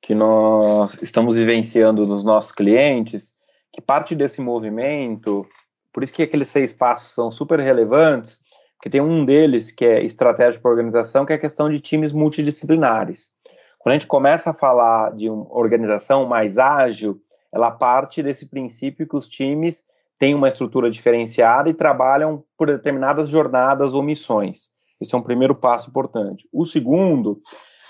[0.00, 3.32] que nós estamos vivenciando nos nossos clientes,
[3.72, 5.46] que parte desse movimento
[5.94, 8.40] por isso que aqueles seis passos são super relevantes,
[8.76, 12.12] porque tem um deles que é estratégia para organização, que é a questão de times
[12.12, 13.30] multidisciplinares.
[13.78, 17.20] Quando a gente começa a falar de uma organização mais ágil,
[17.52, 19.86] ela parte desse princípio que os times
[20.18, 24.70] têm uma estrutura diferenciada e trabalham por determinadas jornadas ou missões.
[25.00, 26.48] Esse é um primeiro passo importante.
[26.52, 27.40] O segundo,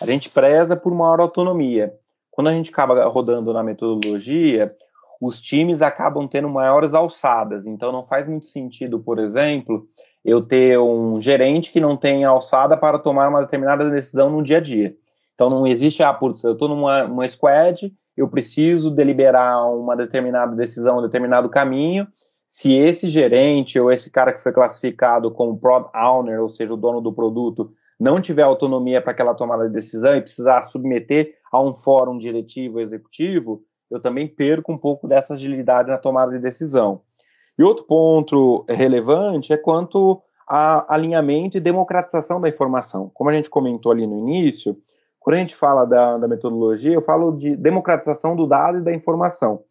[0.01, 1.93] a gente preza por maior autonomia.
[2.31, 4.75] Quando a gente acaba rodando na metodologia,
[5.25, 7.67] os times acabam tendo maiores alçadas.
[7.67, 9.87] Então não faz muito sentido, por exemplo,
[10.25, 14.59] eu ter um gerente que não tem alçada para tomar uma determinada decisão no dia
[14.59, 14.95] a dia.
[15.35, 20.55] Então não existe, ah, putz, eu estou numa, numa squad, eu preciso deliberar uma determinada
[20.55, 22.07] decisão, um determinado caminho.
[22.47, 26.77] Se esse gerente ou esse cara que foi classificado como product owner, ou seja, o
[26.77, 31.61] dono do produto, não tiver autonomia para aquela tomada de decisão e precisar submeter a
[31.61, 33.63] um fórum diretivo executivo,
[33.97, 37.01] eu também perco um pouco dessa agilidade na tomada de decisão.
[37.59, 43.11] E outro ponto relevante é quanto a alinhamento e democratização da informação.
[43.15, 44.77] Como a gente comentou ali no início,
[45.21, 48.93] quando a gente fala da, da metodologia, eu falo de democratização do dado e da
[48.93, 49.63] informação.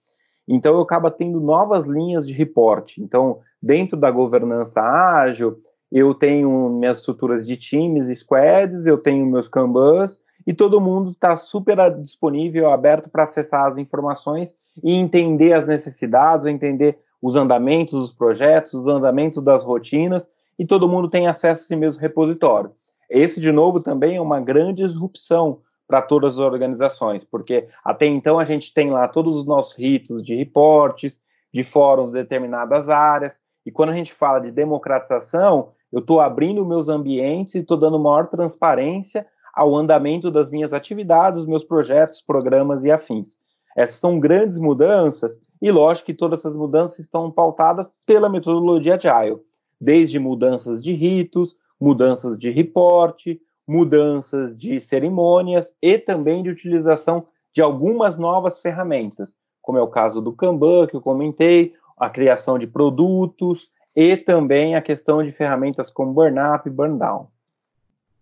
[0.48, 3.02] Então, eu acabo tendo novas linhas de reporte.
[3.02, 5.58] Então, dentro da governança ágil,
[5.92, 11.38] eu tenho minhas estruturas de times, squads, eu tenho meus kanbans, e todo mundo está
[11.38, 18.12] super disponível, aberto para acessar as informações e entender as necessidades, entender os andamentos dos
[18.12, 20.30] projetos, os andamentos das rotinas,
[20.60, 22.72] e todo mundo tem acesso a esse mesmo repositório.
[23.10, 28.40] Esse, de novo, também é uma grande disrupção para todas as organizações, porque até então
[28.40, 31.22] a gente tem lá todos os nossos ritos de reportes,
[31.54, 36.66] de fóruns de determinadas áreas, e quando a gente fala de democratização, eu estou abrindo
[36.66, 42.84] meus ambientes e estou dando maior transparência ao andamento das minhas atividades, meus projetos, programas
[42.84, 43.38] e afins.
[43.76, 49.40] Essas são grandes mudanças e lógico que todas essas mudanças estão pautadas pela metodologia Agile,
[49.80, 57.62] desde mudanças de ritos, mudanças de reporte, mudanças de cerimônias e também de utilização de
[57.62, 62.68] algumas novas ferramentas, como é o caso do Kanban, que eu comentei, a criação de
[62.68, 67.28] produtos e também a questão de ferramentas como Burn Up e Burn Down.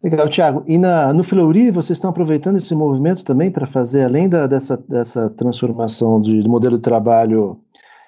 [0.03, 0.63] Legal, Thiago.
[0.67, 4.75] E na, no Fleury, vocês estão aproveitando esse movimento também para fazer, além da, dessa,
[4.75, 7.61] dessa transformação de, de modelo de trabalho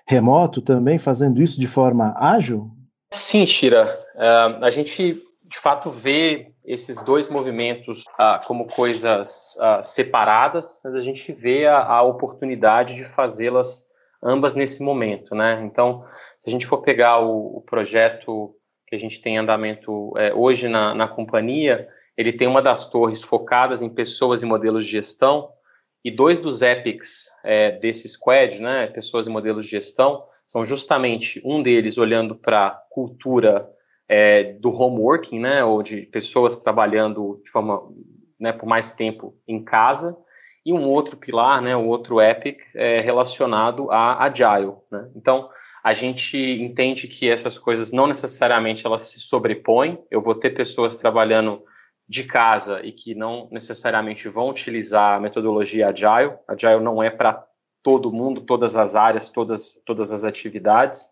[0.08, 2.71] remoto, também fazendo isso de forma ágil?
[3.13, 3.99] Sim, Shira.
[4.15, 10.95] Uh, a gente, de fato, vê esses dois movimentos uh, como coisas uh, separadas, mas
[10.95, 13.86] a gente vê a, a oportunidade de fazê-las
[14.23, 15.62] ambas nesse momento, né?
[15.63, 16.03] Então,
[16.39, 18.56] se a gente for pegar o, o projeto
[18.93, 22.88] que a gente tem em andamento é, hoje na, na companhia, ele tem uma das
[22.88, 25.49] torres focadas em pessoas e modelos de gestão,
[26.06, 31.41] e dois dos epics é, desse squad, né, pessoas e modelos de gestão, são justamente
[31.43, 33.67] um deles olhando para a cultura
[34.08, 37.82] é, do homeworking, né, ou de pessoas trabalhando de forma,
[38.39, 40.15] né, por mais tempo em casa,
[40.63, 45.10] e um outro pilar, né, o outro epic é relacionado a agile, né.
[45.15, 45.49] Então,
[45.84, 50.02] a gente entende que essas coisas não necessariamente elas se sobrepõem.
[50.10, 51.62] Eu vou ter pessoas trabalhando
[52.08, 56.38] de casa e que não necessariamente vão utilizar a metodologia Agile.
[56.48, 57.46] Agile não é para
[57.84, 61.12] todo mundo, todas as áreas, todas, todas as atividades.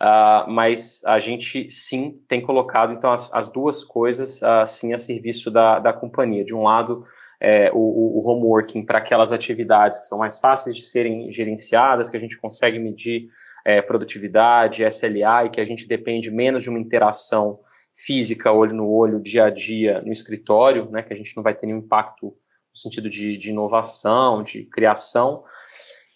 [0.00, 4.62] Uh, mas a gente sim tem colocado então as, as duas coisas uh,
[4.94, 6.42] a serviço da, da companhia.
[6.42, 7.04] De um lado,
[7.38, 12.08] é, o, o home working para aquelas atividades que são mais fáceis de serem gerenciadas,
[12.08, 13.28] que a gente consegue medir
[13.66, 17.58] é, produtividade, SLA, e que a gente depende menos de uma interação
[17.96, 21.52] física, olho no olho, dia a dia, no escritório, né, que a gente não vai
[21.52, 25.42] ter nenhum impacto no sentido de, de inovação, de criação.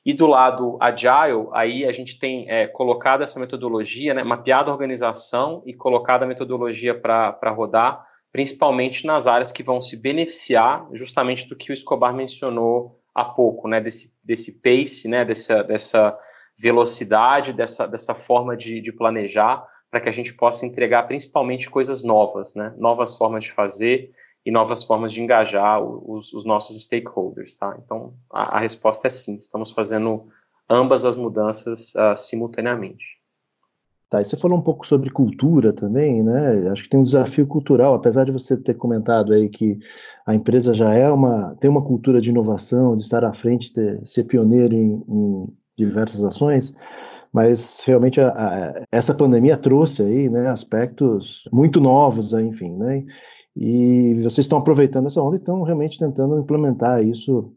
[0.07, 4.75] E do lado agile, aí a gente tem é, colocado essa metodologia, né, mapeado a
[4.75, 11.49] organização e colocado a metodologia para rodar, principalmente nas áreas que vão se beneficiar justamente
[11.49, 16.17] do que o Escobar mencionou há pouco, né, desse, desse pace, né, dessa, dessa
[16.61, 22.05] velocidade, dessa, dessa forma de, de planejar, para que a gente possa entregar principalmente coisas
[22.05, 24.11] novas, né, novas formas de fazer
[24.45, 27.79] e novas formas de engajar os, os nossos stakeholders, tá?
[27.83, 30.29] Então, a, a, resposta é sim, estamos fazendo
[30.69, 33.05] ambas as mudanças uh, simultaneamente.
[34.09, 36.71] Tá, e você falou um pouco sobre cultura também, né?
[36.71, 39.79] Acho que tem um desafio cultural, apesar de você ter comentado aí que
[40.27, 44.05] a empresa já é uma tem uma cultura de inovação, de estar à frente, de
[44.05, 46.75] ser pioneiro em, em diversas ações,
[47.33, 53.05] mas realmente a, a, essa pandemia trouxe aí, né, aspectos muito novos, aí, enfim, né?
[53.57, 57.53] E vocês estão aproveitando essa onda e estão realmente tentando implementar isso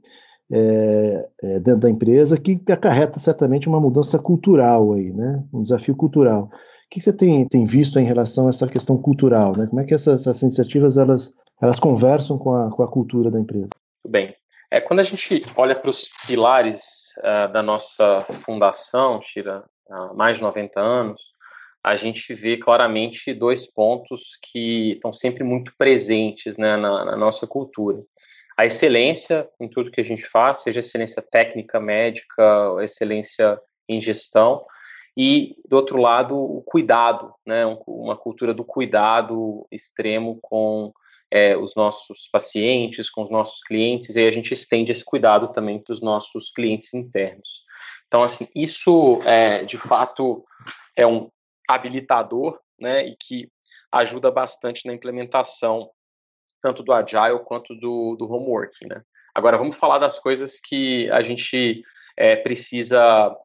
[0.51, 5.43] é, é, dentro da empresa, que acarreta certamente uma mudança cultural aí, né?
[5.53, 6.45] Um desafio cultural.
[6.45, 6.49] O
[6.89, 9.65] que você tem, tem visto em relação a essa questão cultural, né?
[9.67, 13.39] Como é que essas, essas iniciativas elas, elas conversam com a, com a cultura da
[13.39, 13.69] empresa?
[14.07, 14.35] Bem,
[14.73, 20.37] é, quando a gente olha para os pilares uh, da nossa fundação, Tira, há mais
[20.37, 21.21] de 90 anos,
[21.83, 27.45] a gente vê claramente dois pontos que estão sempre muito presentes né, na, na, nossa
[27.45, 28.01] cultura.
[28.57, 32.43] A excelência em tudo que a gente faz, seja excelência técnica, médica,
[32.81, 34.65] excelência em gestão,
[35.15, 40.91] e, do outro lado, o cuidado, né, uma cultura do cuidado extremo com
[41.33, 45.51] é, os nossos pacientes, com os nossos clientes, e aí a gente estende esse cuidado
[45.51, 47.63] também para os nossos clientes internos.
[48.05, 50.45] Então, assim, isso, é, de fato,
[50.95, 51.31] é um
[51.67, 53.49] habilitador, né, e que
[53.91, 55.89] ajuda bastante na implementação
[56.61, 59.01] tanto do Agile quanto do, do Homeworking, né.
[59.33, 61.83] Agora, vamos falar das coisas que a gente
[62.15, 63.35] é, precisa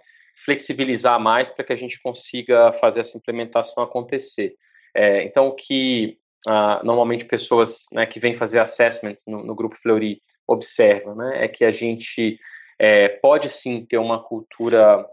[0.44, 4.55] flexibilizar mais para que a gente consiga fazer essa implementação acontecer.
[4.94, 6.18] É, então, o que
[6.49, 11.49] uh, normalmente pessoas né, que vêm fazer assessments no, no, Grupo Fleury observam né, é
[11.49, 12.39] que a gente
[12.79, 15.07] é, pode sim ter uma cultura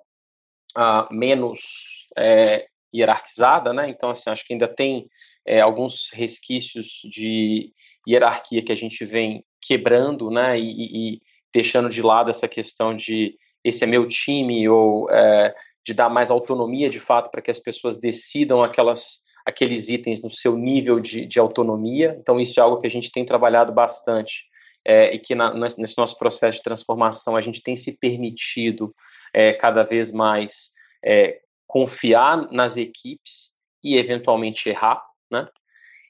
[0.77, 3.89] uh, menos é, hierarquizada, né?
[3.89, 5.09] Então, assim, acho que ainda tem
[5.45, 7.73] é, alguns resquícios de
[8.07, 10.57] hierarquia que a gente vem quebrando, né?
[10.57, 11.21] E, e,
[11.53, 15.53] deixando de lado essa questão de esse é meu time ou é,
[15.85, 20.29] de dar mais autonomia, de fato, para que as pessoas decidam aquelas aqueles itens no
[20.29, 22.17] seu nível de, de autonomia.
[22.19, 24.45] Então, isso é algo que a gente tem trabalhado bastante
[24.85, 28.93] é, e que na, nesse nosso processo de transformação a gente tem se permitido
[29.33, 30.71] é, cada vez mais
[31.03, 35.47] é, confiar nas equipes e eventualmente errar, né?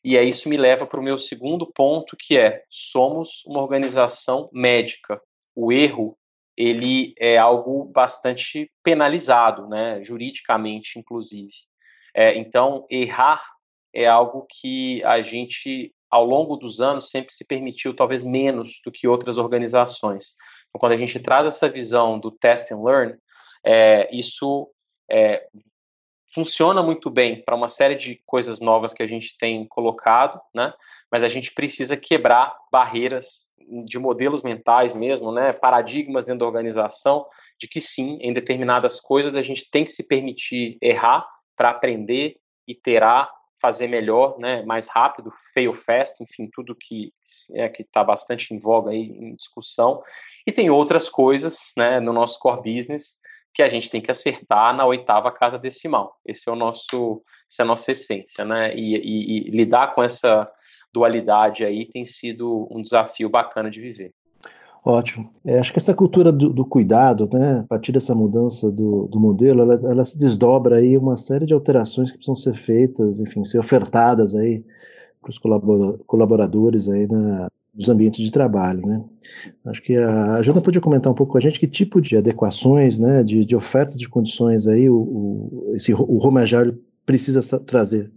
[0.03, 4.49] E aí isso me leva para o meu segundo ponto, que é somos uma organização
[4.53, 5.19] médica.
[5.55, 6.15] O erro
[6.55, 11.51] ele é algo bastante penalizado, né, juridicamente, inclusive.
[12.15, 13.43] É, então, errar
[13.93, 18.91] é algo que a gente, ao longo dos anos, sempre se permitiu, talvez menos do
[18.91, 20.35] que outras organizações.
[20.69, 23.15] Então, quando a gente traz essa visão do test and learn,
[23.65, 24.69] é, isso
[25.11, 25.45] é,
[26.33, 30.73] funciona muito bem para uma série de coisas novas que a gente tem colocado, né?
[31.11, 33.51] Mas a gente precisa quebrar barreiras
[33.85, 35.51] de modelos mentais mesmo, né?
[35.51, 37.25] Paradigmas dentro da organização
[37.59, 41.25] de que sim, em determinadas coisas a gente tem que se permitir errar
[41.55, 42.37] para aprender,
[42.67, 44.63] iterar, fazer melhor, né?
[44.63, 47.13] Mais rápido, fail fast, enfim, tudo que
[47.53, 50.01] é que está bastante em voga aí em discussão.
[50.45, 51.99] E tem outras coisas, né?
[51.99, 53.19] No nosso core business
[53.53, 56.19] que a gente tem que acertar na oitava casa decimal.
[56.25, 58.75] Esse é o nosso, essa é a nossa essência, né?
[58.75, 60.51] E, e, e lidar com essa
[60.93, 64.13] dualidade aí tem sido um desafio bacana de viver.
[64.85, 65.31] Ótimo.
[65.43, 69.19] É, acho que essa cultura do, do, cuidado, né, a partir dessa mudança do, do
[69.19, 73.43] modelo, ela, ela, se desdobra aí uma série de alterações que precisam ser feitas, enfim,
[73.43, 74.63] ser ofertadas aí
[75.19, 75.39] para os
[76.05, 79.03] colaboradores aí na, dos ambientes de trabalho, né?
[79.65, 82.15] Acho que a, a Jana podia comentar um pouco com a gente que tipo de
[82.15, 87.41] adequações, né, de, de oferta de condições aí o, o, esse, o Home Agile precisa
[87.59, 88.11] trazer.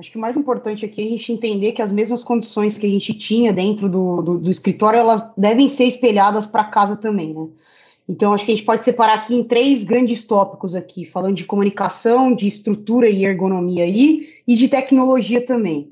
[0.00, 2.86] Acho que o mais importante aqui é a gente entender que as mesmas condições que
[2.86, 7.34] a gente tinha dentro do, do, do escritório, elas devem ser espelhadas para casa também,
[7.34, 7.46] né?
[8.08, 11.44] Então, acho que a gente pode separar aqui em três grandes tópicos aqui, falando de
[11.44, 15.90] comunicação, de estrutura e ergonomia aí, e de tecnologia também.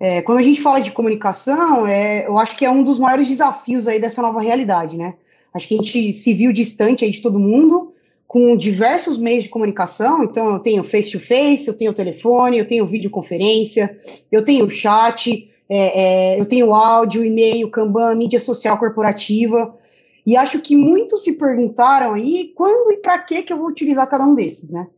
[0.00, 3.28] É, quando a gente fala de comunicação, é, eu acho que é um dos maiores
[3.28, 5.14] desafios aí dessa nova realidade, né?
[5.54, 7.93] Acho que a gente se viu distante aí de todo mundo,
[8.34, 10.24] com diversos meios de comunicação.
[10.24, 13.96] Então, eu tenho face-to-face, -face, eu tenho telefone, eu tenho videoconferência,
[14.32, 19.78] eu tenho chat, é, é, eu tenho áudio, e-mail, Kanban, mídia social corporativa.
[20.26, 24.08] E acho que muitos se perguntaram aí quando e para que que eu vou utilizar
[24.08, 24.88] cada um desses, né?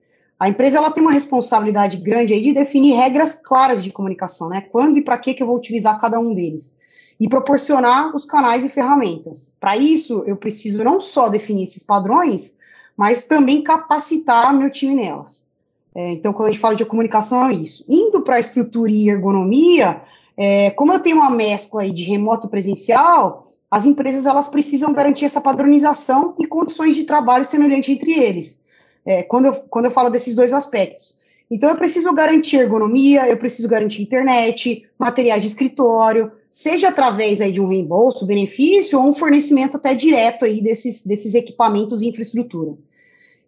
[0.40, 4.62] A empresa ela tem uma responsabilidade grande aí de definir regras claras de comunicação, né?
[4.72, 6.74] Quando e para que que eu vou utilizar cada um deles
[7.20, 9.54] e proporcionar os canais e ferramentas.
[9.60, 12.55] Para isso, eu preciso não só definir esses padrões,
[12.96, 15.46] mas também capacitar meu time nelas.
[15.94, 17.84] É, então, quando a gente fala de comunicação, é isso.
[17.88, 20.02] Indo para a estrutura e ergonomia,
[20.36, 25.40] é, como eu tenho uma mescla de remoto presencial, as empresas elas precisam garantir essa
[25.40, 28.60] padronização e condições de trabalho semelhantes entre eles.
[29.04, 31.18] É, quando, eu, quando eu falo desses dois aspectos.
[31.50, 37.52] Então, eu preciso garantir ergonomia, eu preciso garantir internet, materiais de escritório, seja através aí
[37.52, 42.76] de um reembolso, benefício, ou um fornecimento até direto aí desses, desses equipamentos e infraestrutura.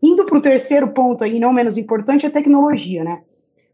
[0.03, 3.22] Indo para o terceiro ponto aí, não menos importante, a tecnologia, né?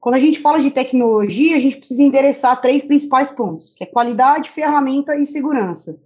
[0.01, 3.87] Quando a gente fala de tecnologia, a gente precisa endereçar três principais pontos, que é
[3.87, 5.99] qualidade, ferramenta e segurança.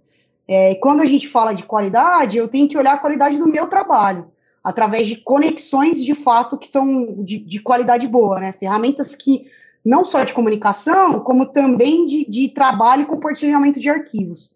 [0.47, 3.67] É, quando a gente fala de qualidade, eu tenho que olhar a qualidade do meu
[3.67, 4.27] trabalho,
[4.63, 8.53] através de conexões de fato que são de, de qualidade boa, né?
[8.53, 9.47] Ferramentas que
[9.83, 14.55] não só de comunicação, como também de, de trabalho e compartilhamento de arquivos.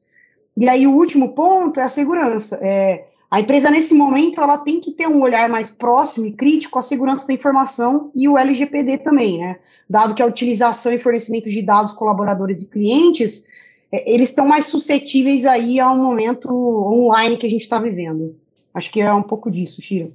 [0.56, 2.60] E aí o último ponto é a segurança.
[2.62, 6.78] É, a empresa, nesse momento, ela tem que ter um olhar mais próximo e crítico
[6.78, 9.58] à segurança da informação e o LGPD também, né?
[9.90, 13.44] Dado que a utilização e fornecimento de dados colaboradores e clientes
[13.92, 18.36] é, eles estão mais suscetíveis aí ao momento online que a gente está vivendo.
[18.72, 20.12] Acho que é um pouco disso, Shira.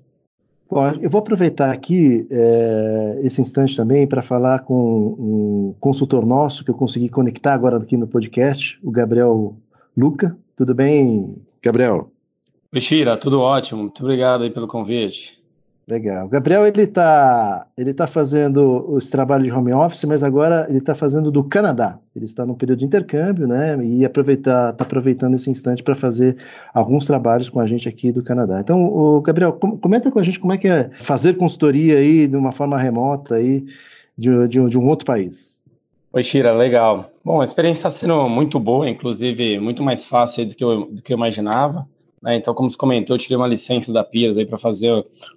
[0.71, 4.77] Bom, eu vou aproveitar aqui é, esse instante também para falar com
[5.19, 9.57] um consultor nosso que eu consegui conectar agora aqui no podcast, o Gabriel
[9.97, 10.39] Luca.
[10.55, 12.13] Tudo bem, Gabriel?
[12.71, 13.83] Oi, Shira, tudo ótimo.
[13.83, 15.39] Muito obrigado aí pelo convite.
[15.89, 16.27] Legal.
[16.27, 20.77] O Gabriel, ele está ele tá fazendo esse trabalho de home office, mas agora ele
[20.77, 21.99] está fazendo do Canadá.
[22.15, 23.83] Ele está num período de intercâmbio, né?
[23.83, 26.37] E aproveitar, está aproveitando esse instante para fazer
[26.75, 28.61] alguns trabalhos com a gente aqui do Canadá.
[28.61, 32.37] Então, o Gabriel, comenta com a gente como é que é fazer consultoria aí de
[32.37, 33.65] uma forma remota aí
[34.17, 35.63] de, de, de um outro país.
[36.13, 37.11] Oi, Shira, legal.
[37.25, 41.01] Bom, a experiência está sendo muito boa, inclusive muito mais fácil do que eu, do
[41.01, 41.89] que eu imaginava.
[42.23, 42.37] Né?
[42.37, 44.93] Então, como você comentou, eu tirei uma licença da Piers para fazer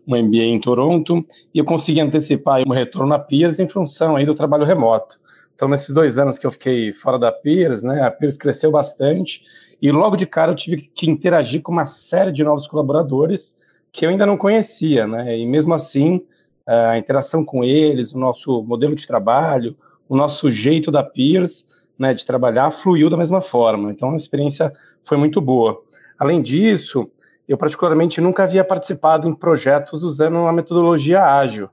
[0.07, 4.25] um MBA em Toronto e eu consegui antecipar o retorno na Piers em função aí
[4.25, 5.19] do trabalho remoto.
[5.55, 9.43] Então, nesses dois anos que eu fiquei fora da Piers, né, a Piers cresceu bastante
[9.81, 13.55] e logo de cara eu tive que interagir com uma série de novos colaboradores
[13.91, 15.37] que eu ainda não conhecia, né?
[15.37, 16.21] E mesmo assim,
[16.65, 19.75] a interação com eles, o nosso modelo de trabalho,
[20.07, 21.67] o nosso jeito da Piers,
[21.97, 23.91] né, de trabalhar fluiu da mesma forma.
[23.91, 24.73] Então, a experiência
[25.03, 25.83] foi muito boa.
[26.21, 27.09] Além disso,
[27.49, 31.67] eu particularmente nunca havia participado em projetos usando uma metodologia ágil.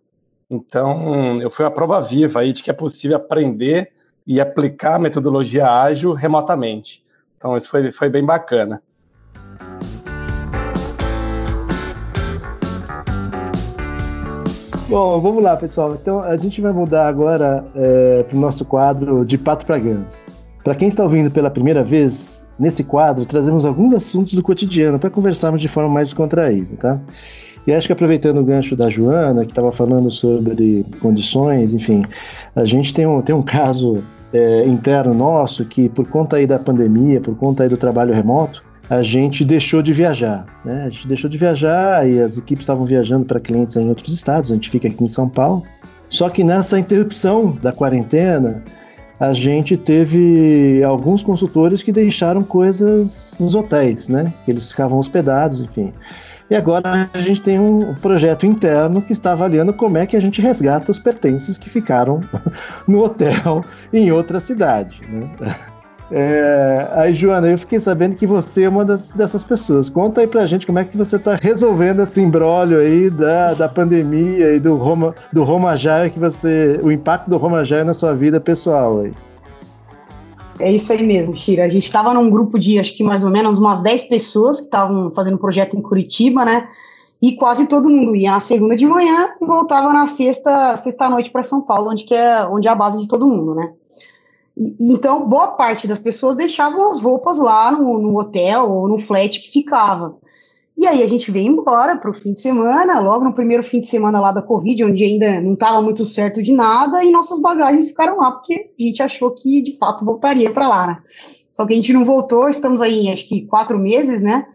[0.48, 3.92] Então, eu fui a prova viva aí de que é possível aprender
[4.26, 7.04] e aplicar a metodologia ágil remotamente.
[7.36, 8.82] Então, isso foi, foi bem bacana.
[14.88, 15.92] Bom, vamos lá, pessoal.
[15.92, 20.37] Então, a gente vai mudar agora é, para o nosso quadro de Pato para Ganso.
[20.68, 25.08] Para quem está ouvindo pela primeira vez, nesse quadro trazemos alguns assuntos do cotidiano para
[25.08, 27.00] conversarmos de forma mais descontraída, tá?
[27.66, 32.04] E acho que aproveitando o gancho da Joana, que estava falando sobre condições, enfim,
[32.54, 36.58] a gente tem um, tem um caso é, interno nosso que, por conta aí da
[36.58, 40.82] pandemia, por conta aí do trabalho remoto, a gente deixou de viajar, né?
[40.84, 44.52] A gente deixou de viajar e as equipes estavam viajando para clientes em outros estados,
[44.52, 45.62] a gente fica aqui em São Paulo.
[46.10, 48.62] Só que nessa interrupção da quarentena,
[49.20, 54.32] a gente teve alguns consultores que deixaram coisas nos hotéis, né?
[54.46, 55.92] Eles ficavam hospedados, enfim.
[56.50, 60.20] E agora a gente tem um projeto interno que está avaliando como é que a
[60.20, 62.22] gente resgata os pertences que ficaram
[62.88, 65.00] no hotel em outra cidade.
[65.08, 65.28] Né?
[66.10, 69.90] É, aí, Joana, eu fiquei sabendo que você é uma das, dessas pessoas.
[69.90, 73.68] Conta aí pra gente como é que você tá resolvendo esse imbróglio aí da, da
[73.68, 75.74] pandemia e do Roma, do Roma
[76.12, 76.80] que você.
[76.82, 79.12] o impacto do Roma Jaya na sua vida pessoal aí.
[80.58, 81.64] É isso aí mesmo, Shira.
[81.64, 84.64] A gente estava num grupo de acho que mais ou menos umas 10 pessoas que
[84.64, 86.68] estavam fazendo projeto em Curitiba, né?
[87.20, 91.30] E quase todo mundo ia na segunda de manhã e voltava na sexta, sexta noite
[91.30, 93.72] para São Paulo, onde que é onde é a base de todo mundo, né?
[94.58, 98.98] E, então, boa parte das pessoas deixavam as roupas lá no, no hotel ou no
[98.98, 100.16] flat que ficava.
[100.76, 103.80] E aí a gente veio embora para o fim de semana, logo no primeiro fim
[103.80, 107.40] de semana lá da Covid, onde ainda não estava muito certo de nada, e nossas
[107.40, 110.98] bagagens ficaram lá, porque a gente achou que de fato voltaria para lá, né?
[111.50, 114.46] Só que a gente não voltou, estamos aí acho que quatro meses, né?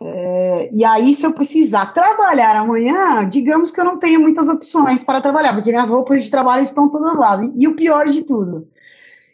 [0.00, 5.02] É, e aí, se eu precisar trabalhar amanhã, digamos que eu não tenho muitas opções
[5.02, 7.40] para trabalhar, porque minhas roupas de trabalho estão todas lá.
[7.56, 8.68] E o pior de tudo,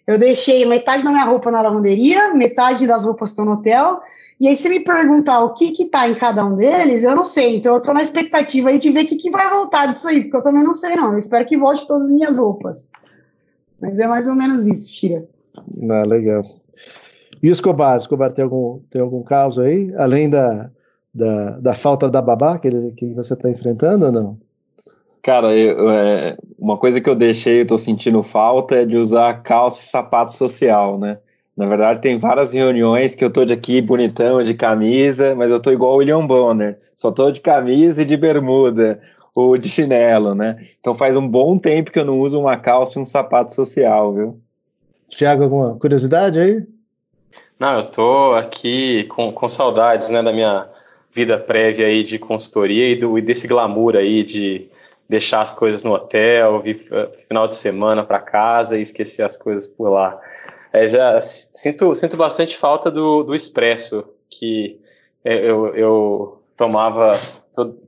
[0.07, 4.01] eu deixei metade da minha roupa na lavanderia, metade das roupas estão no hotel,
[4.39, 7.25] e aí, se me perguntar o que que tá em cada um deles, eu não
[7.25, 7.57] sei.
[7.57, 10.23] Então, eu tô na expectativa aí de ver o que, que vai voltar disso aí,
[10.23, 11.13] porque eu também não sei, não.
[11.13, 12.91] Eu espero que volte todas as minhas roupas.
[13.81, 15.25] Mas é mais ou menos isso, Tira.
[15.89, 16.43] Ah, legal.
[17.43, 17.97] E o Escobar?
[17.97, 19.95] Escobar tem algum, tem algum caso aí?
[19.97, 20.71] Além da,
[21.15, 24.39] da, da falta da babá que, ele, que você está enfrentando ou não?
[25.25, 29.43] Cara, eu, é, uma coisa que eu deixei, eu tô sentindo falta, é de usar
[29.43, 31.17] calça e sapato social, né?
[31.57, 35.59] Na verdade, tem várias reuniões que eu tô de aqui bonitão, de camisa, mas eu
[35.59, 36.79] tô igual o William Bonner.
[36.95, 39.01] Só tô de camisa e de bermuda,
[39.35, 40.59] ou de chinelo, né?
[40.79, 44.13] Então faz um bom tempo que eu não uso uma calça e um sapato social,
[44.13, 44.41] viu?
[45.09, 46.63] Tiago, alguma curiosidade aí?
[47.59, 50.69] Não, eu tô aqui com, com saudades, né, da minha
[51.15, 54.69] vida prévia aí de consultoria e, do, e desse glamour aí de
[55.09, 56.89] deixar as coisas no hotel, vir
[57.29, 60.21] final de semana para casa e esquecer as coisas por lá.
[60.73, 64.81] É, já sinto, sinto bastante falta do, do expresso, que
[65.25, 67.19] eu, eu tomava
[67.55, 67.79] todo,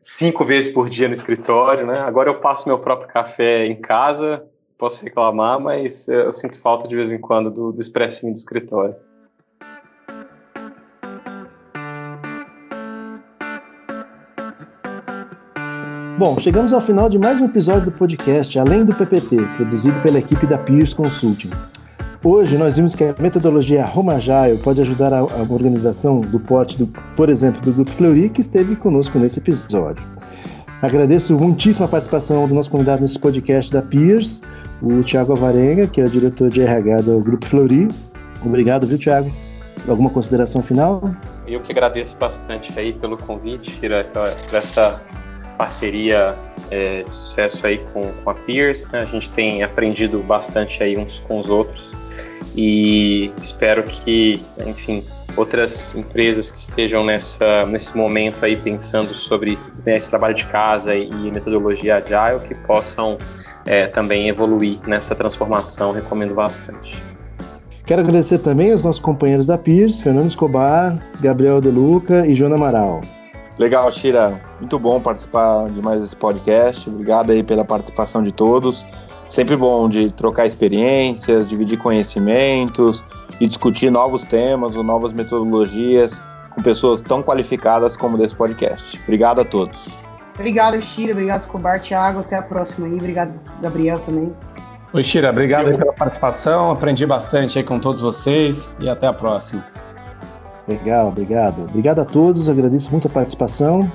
[0.00, 2.00] cinco vezes por dia no escritório, né?
[2.00, 4.44] Agora eu passo meu próprio café em casa,
[4.76, 8.94] posso reclamar, mas eu sinto falta de vez em quando do, do expressinho do escritório.
[16.24, 20.20] Bom, chegamos ao final de mais um episódio do podcast Além do PPT, produzido pela
[20.20, 21.50] equipe da Peers Consulting.
[22.22, 26.78] Hoje nós vimos que a metodologia Roma Agile pode ajudar a, a organização do porte,
[26.78, 30.00] do, por exemplo, do Grupo Fleury, que esteve conosco nesse episódio.
[30.80, 34.42] Agradeço muitíssimo a participação do nosso convidado nesse podcast da Peers,
[34.80, 37.88] o Tiago Avarenga, que é o diretor de RH do Grupo Fleury.
[38.46, 39.28] Obrigado, viu, Tiago?
[39.88, 41.02] Alguma consideração final?
[41.48, 45.02] Eu que agradeço bastante aí pelo convite, por essa
[45.56, 46.36] parceria
[46.70, 48.88] é, de sucesso aí com, com a Peers.
[48.88, 49.00] Né?
[49.00, 51.92] A gente tem aprendido bastante aí uns com os outros
[52.54, 55.02] e espero que, enfim,
[55.36, 60.94] outras empresas que estejam nessa, nesse momento aí pensando sobre né, esse trabalho de casa
[60.94, 63.16] e metodologia agile que possam
[63.64, 66.94] é, também evoluir nessa transformação, recomendo bastante.
[67.84, 72.54] Quero agradecer também aos nossos companheiros da Peers, Fernando Escobar, Gabriel De Luca e Joana
[72.54, 73.00] Amaral.
[73.58, 74.40] Legal, Shira.
[74.58, 76.88] Muito bom participar de mais esse podcast.
[76.88, 78.84] Obrigado aí pela participação de todos.
[79.28, 83.04] Sempre bom de trocar experiências, dividir conhecimentos
[83.40, 86.18] e discutir novos temas ou novas metodologias
[86.54, 89.00] com pessoas tão qualificadas como desse podcast.
[89.04, 89.88] Obrigado a todos.
[90.34, 91.12] Obrigado, Shira.
[91.12, 92.20] Obrigado, Escobar, Thiago.
[92.20, 92.94] Até a próxima aí.
[92.94, 94.32] Obrigado, Gabriel, também.
[94.92, 95.30] Oi, Shira.
[95.30, 96.70] Obrigado pela participação.
[96.70, 99.71] Aprendi bastante aí com todos vocês e até a próxima.
[100.66, 101.62] Legal, obrigado.
[101.62, 103.90] Obrigado a todos, agradeço muito a participação.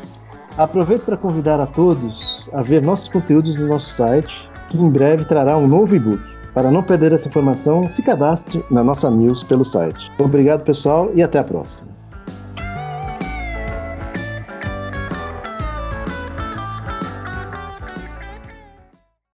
[0.58, 5.26] Aproveito para convidar a todos a ver nossos conteúdos no nosso site que em breve
[5.26, 6.22] trará um novo e-book.
[6.54, 10.12] Para não perder essa informação, se cadastre na nossa news pelo site.
[10.18, 11.97] Obrigado, pessoal, e até a próxima.